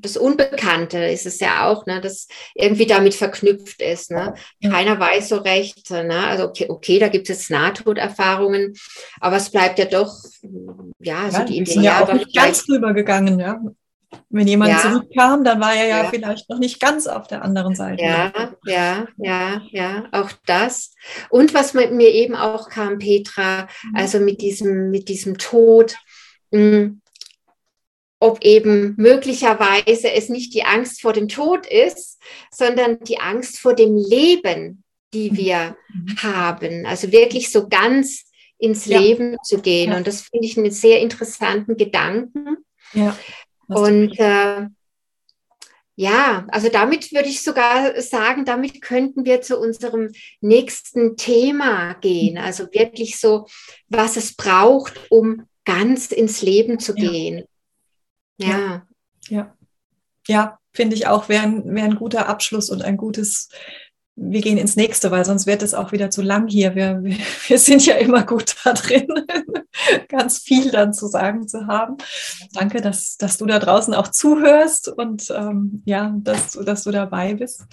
das 0.00 0.16
Unbekannte 0.16 0.98
ist 0.98 1.26
es 1.26 1.40
ja 1.40 1.66
auch, 1.66 1.86
ne, 1.86 2.00
das 2.00 2.28
irgendwie 2.54 2.86
damit 2.86 3.14
verknüpft 3.14 3.82
ist. 3.82 4.10
Ne? 4.10 4.34
Keiner 4.62 4.98
weiß 4.98 5.30
so 5.30 5.36
recht, 5.36 5.90
ne? 5.90 6.26
also 6.26 6.44
okay, 6.44 6.66
okay 6.68 6.98
da 6.98 7.08
gibt 7.08 7.28
es 7.30 7.50
Nahtoderfahrungen, 7.50 8.74
aber 9.20 9.36
es 9.36 9.50
bleibt 9.50 9.78
ja 9.78 9.86
doch, 9.86 10.14
ja, 11.00 11.30
so 11.30 11.44
die 11.44 11.64
sind 11.66 11.82
ja 11.82 12.04
auch 12.04 12.12
nicht 12.12 12.34
ganz 12.34 12.64
drüber 12.64 12.92
gegangen, 12.94 13.38
ja. 13.40 13.60
Wenn 14.28 14.48
jemand 14.48 14.72
ja. 14.72 14.78
zurückkam, 14.80 15.44
dann 15.44 15.60
war 15.60 15.74
er 15.74 15.86
ja, 15.86 16.02
ja, 16.04 16.10
vielleicht 16.10 16.48
noch 16.50 16.58
nicht 16.58 16.80
ganz 16.80 17.06
auf 17.06 17.26
der 17.26 17.42
anderen 17.42 17.74
Seite. 17.74 18.02
Ja, 18.02 18.32
ja, 18.64 19.06
ja, 19.16 19.62
ja, 19.70 20.04
auch 20.12 20.30
das. 20.46 20.92
Und 21.30 21.54
was 21.54 21.74
mir 21.74 22.10
eben 22.10 22.34
auch 22.34 22.68
kam, 22.68 22.98
Petra, 22.98 23.62
mhm. 23.62 23.96
also 23.96 24.18
mit 24.18 24.40
diesem, 24.40 24.90
mit 24.90 25.08
diesem 25.08 25.38
Tod, 25.38 25.96
mh, 26.50 26.60
hm, 26.60 27.02
ob 28.18 28.42
eben 28.42 28.94
möglicherweise 28.96 30.10
es 30.12 30.28
nicht 30.28 30.54
die 30.54 30.64
Angst 30.64 31.02
vor 31.02 31.12
dem 31.12 31.28
Tod 31.28 31.66
ist, 31.66 32.18
sondern 32.50 32.98
die 33.00 33.20
Angst 33.20 33.58
vor 33.58 33.74
dem 33.74 33.96
Leben, 33.96 34.82
die 35.12 35.30
mhm. 35.30 35.36
wir 35.36 35.76
mhm. 35.92 36.22
haben. 36.22 36.86
Also 36.86 37.12
wirklich 37.12 37.50
so 37.50 37.68
ganz 37.68 38.24
ins 38.58 38.86
ja. 38.86 38.98
Leben 38.98 39.36
zu 39.44 39.60
gehen. 39.60 39.92
Und 39.92 40.06
das 40.06 40.22
finde 40.22 40.46
ich 40.46 40.56
einen 40.56 40.70
sehr 40.70 41.00
interessanten 41.00 41.76
Gedanken. 41.76 42.58
Ja. 42.92 43.16
Und 43.68 44.18
äh, 44.18 44.68
ja, 45.98 46.46
also 46.48 46.68
damit 46.68 47.12
würde 47.12 47.28
ich 47.28 47.42
sogar 47.42 48.00
sagen, 48.02 48.44
damit 48.44 48.82
könnten 48.82 49.24
wir 49.24 49.40
zu 49.40 49.58
unserem 49.58 50.12
nächsten 50.40 51.16
Thema 51.16 51.94
gehen. 51.94 52.34
Mhm. 52.34 52.40
Also 52.40 52.64
wirklich 52.72 53.18
so, 53.18 53.46
was 53.88 54.16
es 54.16 54.34
braucht, 54.34 55.10
um 55.10 55.46
ganz 55.64 56.12
ins 56.12 56.42
Leben 56.42 56.78
zu 56.78 56.94
gehen. 56.94 57.44
Ja. 58.36 58.48
Ja, 58.48 58.86
ja. 59.28 59.56
ja 60.28 60.58
finde 60.72 60.94
ich 60.94 61.06
auch, 61.06 61.30
wäre 61.30 61.44
ein, 61.44 61.74
wär 61.74 61.84
ein 61.84 61.96
guter 61.96 62.28
Abschluss 62.28 62.68
und 62.68 62.82
ein 62.82 62.98
gutes 62.98 63.48
wir 64.16 64.40
gehen 64.40 64.56
ins 64.56 64.76
nächste, 64.76 65.10
weil 65.10 65.24
sonst 65.26 65.46
wird 65.46 65.62
es 65.62 65.74
auch 65.74 65.92
wieder 65.92 66.10
zu 66.10 66.22
lang 66.22 66.48
hier. 66.48 66.74
Wir, 66.74 67.02
wir 67.02 67.58
sind 67.58 67.84
ja 67.84 67.96
immer 67.96 68.24
gut 68.24 68.56
da 68.64 68.72
drin, 68.72 69.06
ganz 70.08 70.38
viel 70.38 70.70
dann 70.70 70.94
zu 70.94 71.06
sagen 71.06 71.46
zu 71.46 71.66
haben. 71.66 71.98
Danke, 72.52 72.80
dass, 72.80 73.16
dass 73.18 73.36
du 73.36 73.46
da 73.46 73.58
draußen 73.58 73.94
auch 73.94 74.08
zuhörst 74.08 74.88
und 74.88 75.30
ähm, 75.30 75.82
ja, 75.84 76.14
dass, 76.18 76.52
dass 76.52 76.84
du 76.84 76.90
dabei 76.90 77.34
bist. 77.34 77.64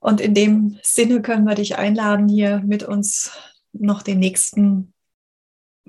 Und 0.00 0.20
in 0.20 0.34
dem 0.34 0.78
Sinne 0.82 1.22
können 1.22 1.44
wir 1.44 1.54
dich 1.54 1.76
einladen, 1.76 2.28
hier 2.28 2.62
mit 2.64 2.84
uns 2.84 3.32
noch 3.72 4.02
den 4.02 4.20
nächsten 4.20 4.92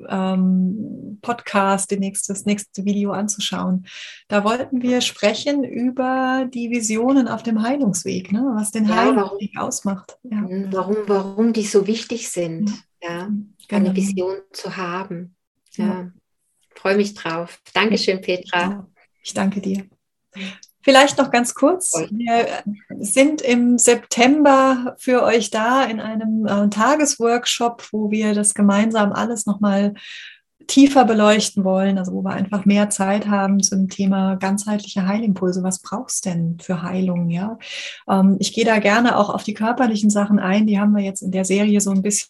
ähm, 0.08 1.20
Podcast, 1.22 1.92
nächste, 1.92 2.34
das 2.34 2.46
nächste 2.46 2.86
Video 2.86 3.12
anzuschauen. 3.12 3.86
Da 4.28 4.44
wollten 4.44 4.82
wir 4.82 5.02
sprechen 5.02 5.64
über 5.64 6.48
die 6.54 6.70
Visionen 6.70 7.28
auf 7.28 7.44
dem 7.44 7.62
Heilungsweg, 7.62 8.32
ne? 8.32 8.52
was 8.56 8.72
den 8.72 8.88
ja, 8.88 8.96
Heilungsweg 8.96 9.52
warum, 9.56 9.68
ausmacht. 9.68 10.18
Ja. 10.24 10.38
Mhm, 10.38 10.68
warum, 10.72 10.98
warum 11.08 11.54
die 11.54 11.66
so 11.66 11.88
wichtig 11.88 12.30
sind, 12.30 12.72
ja, 13.02 13.30
genau. 13.68 13.86
eine 13.86 13.96
Vision 13.96 14.38
zu 14.52 14.78
haben. 14.78 15.36
Ja. 15.76 16.12
Freue 16.76 16.96
mich 16.96 17.14
drauf. 17.14 17.62
Dankeschön, 17.74 18.22
Petra. 18.22 18.88
Ich 19.22 19.34
danke 19.34 19.62
dir. 19.62 19.86
Vielleicht 20.90 21.20
noch 21.20 21.30
ganz 21.30 21.54
kurz. 21.54 21.94
Wir 22.10 22.48
sind 22.98 23.44
im 23.44 23.78
September 23.78 24.96
für 24.98 25.22
euch 25.22 25.52
da 25.52 25.84
in 25.84 26.00
einem 26.00 26.48
äh, 26.48 26.68
Tagesworkshop, 26.68 27.90
wo 27.92 28.10
wir 28.10 28.34
das 28.34 28.56
gemeinsam 28.56 29.14
alles 29.14 29.46
nochmal 29.46 29.94
tiefer 30.66 31.06
beleuchten 31.06 31.64
wollen, 31.64 32.00
also 32.00 32.14
wo 32.14 32.24
wir 32.24 32.32
einfach 32.32 32.66
mehr 32.66 32.90
Zeit 32.90 33.28
haben 33.28 33.62
zum 33.62 33.88
Thema 33.88 34.38
ganzheitliche 34.38 35.06
Heilimpulse. 35.06 35.62
Was 35.62 35.80
brauchst 35.80 36.26
denn 36.26 36.58
für 36.60 36.82
Heilung? 36.82 37.30
Ja, 37.30 37.60
ähm, 38.10 38.38
ich 38.40 38.54
gehe 38.54 38.66
da 38.66 38.80
gerne 38.80 39.16
auch 39.16 39.30
auf 39.30 39.44
die 39.44 39.54
körperlichen 39.54 40.10
Sachen 40.10 40.40
ein. 40.40 40.66
Die 40.66 40.80
haben 40.80 40.96
wir 40.96 41.04
jetzt 41.04 41.22
in 41.22 41.30
der 41.30 41.46
Serie 41.46 41.82
so 41.82 41.92
ein 41.92 42.02
bisschen 42.02 42.30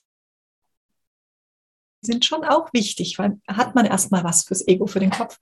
sind 2.02 2.26
schon 2.26 2.44
auch 2.44 2.72
wichtig, 2.74 3.18
weil 3.20 3.40
hat 3.48 3.76
man 3.76 3.86
erstmal 3.86 4.24
was 4.24 4.44
fürs 4.44 4.66
Ego, 4.68 4.88
für 4.88 5.00
den 5.00 5.10
Kopf. 5.10 5.38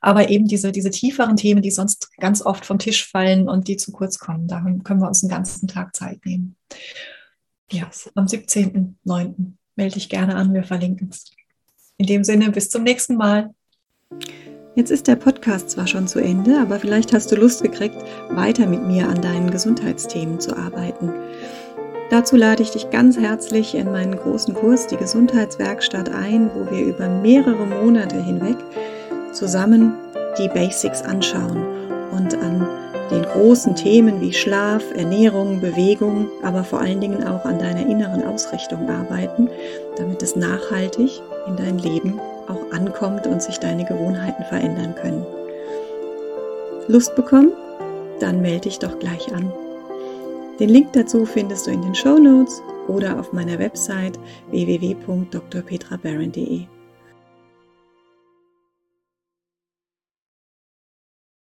Aber 0.00 0.30
eben 0.30 0.46
diese, 0.46 0.72
diese 0.72 0.90
tieferen 0.90 1.36
Themen, 1.36 1.62
die 1.62 1.70
sonst 1.70 2.10
ganz 2.16 2.42
oft 2.42 2.64
vom 2.64 2.78
Tisch 2.78 3.08
fallen 3.08 3.48
und 3.48 3.68
die 3.68 3.76
zu 3.76 3.92
kurz 3.92 4.18
kommen, 4.18 4.48
da 4.48 4.60
können 4.60 5.00
wir 5.00 5.08
uns 5.08 5.22
einen 5.22 5.30
ganzen 5.30 5.68
Tag 5.68 5.94
Zeit 5.94 6.24
nehmen. 6.24 6.56
Ja, 7.70 7.90
am 8.14 8.26
17.09. 8.26 9.52
melde 9.76 9.94
dich 9.94 10.08
gerne 10.08 10.36
an, 10.36 10.54
wir 10.54 10.64
verlinken 10.64 11.10
es. 11.10 11.26
In 11.98 12.06
dem 12.06 12.24
Sinne, 12.24 12.50
bis 12.50 12.70
zum 12.70 12.84
nächsten 12.84 13.16
Mal. 13.16 13.54
Jetzt 14.74 14.90
ist 14.90 15.08
der 15.08 15.16
Podcast 15.16 15.70
zwar 15.70 15.88
schon 15.88 16.06
zu 16.06 16.20
Ende, 16.20 16.60
aber 16.60 16.78
vielleicht 16.78 17.12
hast 17.12 17.32
du 17.32 17.36
Lust 17.36 17.62
gekriegt, 17.62 17.96
weiter 18.30 18.66
mit 18.66 18.84
mir 18.84 19.08
an 19.08 19.20
deinen 19.20 19.50
Gesundheitsthemen 19.50 20.40
zu 20.40 20.56
arbeiten. 20.56 21.12
Dazu 22.10 22.36
lade 22.36 22.62
ich 22.62 22.70
dich 22.70 22.88
ganz 22.90 23.18
herzlich 23.18 23.74
in 23.74 23.92
meinen 23.92 24.16
großen 24.16 24.54
Kurs, 24.54 24.86
die 24.86 24.96
Gesundheitswerkstatt, 24.96 26.10
ein, 26.10 26.50
wo 26.54 26.70
wir 26.70 26.86
über 26.86 27.06
mehrere 27.08 27.66
Monate 27.66 28.16
hinweg 28.16 28.56
zusammen 29.32 29.92
die 30.38 30.48
Basics 30.48 31.02
anschauen 31.02 31.62
und 32.12 32.34
an 32.34 32.66
den 33.10 33.22
großen 33.22 33.74
Themen 33.74 34.20
wie 34.20 34.32
Schlaf, 34.32 34.82
Ernährung, 34.94 35.60
Bewegung, 35.60 36.28
aber 36.42 36.64
vor 36.64 36.80
allen 36.80 37.00
Dingen 37.00 37.26
auch 37.26 37.44
an 37.44 37.58
deiner 37.58 37.86
inneren 37.86 38.24
Ausrichtung 38.24 38.88
arbeiten, 38.88 39.50
damit 39.96 40.22
es 40.22 40.34
nachhaltig 40.34 41.20
in 41.46 41.56
dein 41.56 41.78
Leben 41.78 42.18
auch 42.48 42.72
ankommt 42.72 43.26
und 43.26 43.42
sich 43.42 43.58
deine 43.58 43.84
Gewohnheiten 43.84 44.44
verändern 44.44 44.94
können. 44.94 45.26
Lust 46.86 47.14
bekommen? 47.16 47.52
Dann 48.20 48.40
melde 48.40 48.62
dich 48.62 48.78
doch 48.78 48.98
gleich 48.98 49.32
an. 49.34 49.52
Den 50.58 50.70
Link 50.70 50.92
dazu 50.92 51.24
findest 51.24 51.66
du 51.66 51.70
in 51.70 51.82
den 51.82 51.94
Show 51.94 52.18
Notes 52.18 52.60
oder 52.88 53.20
auf 53.20 53.32
meiner 53.32 53.58
Website 53.58 54.18
www.drpetrabaron.de. 54.50 56.66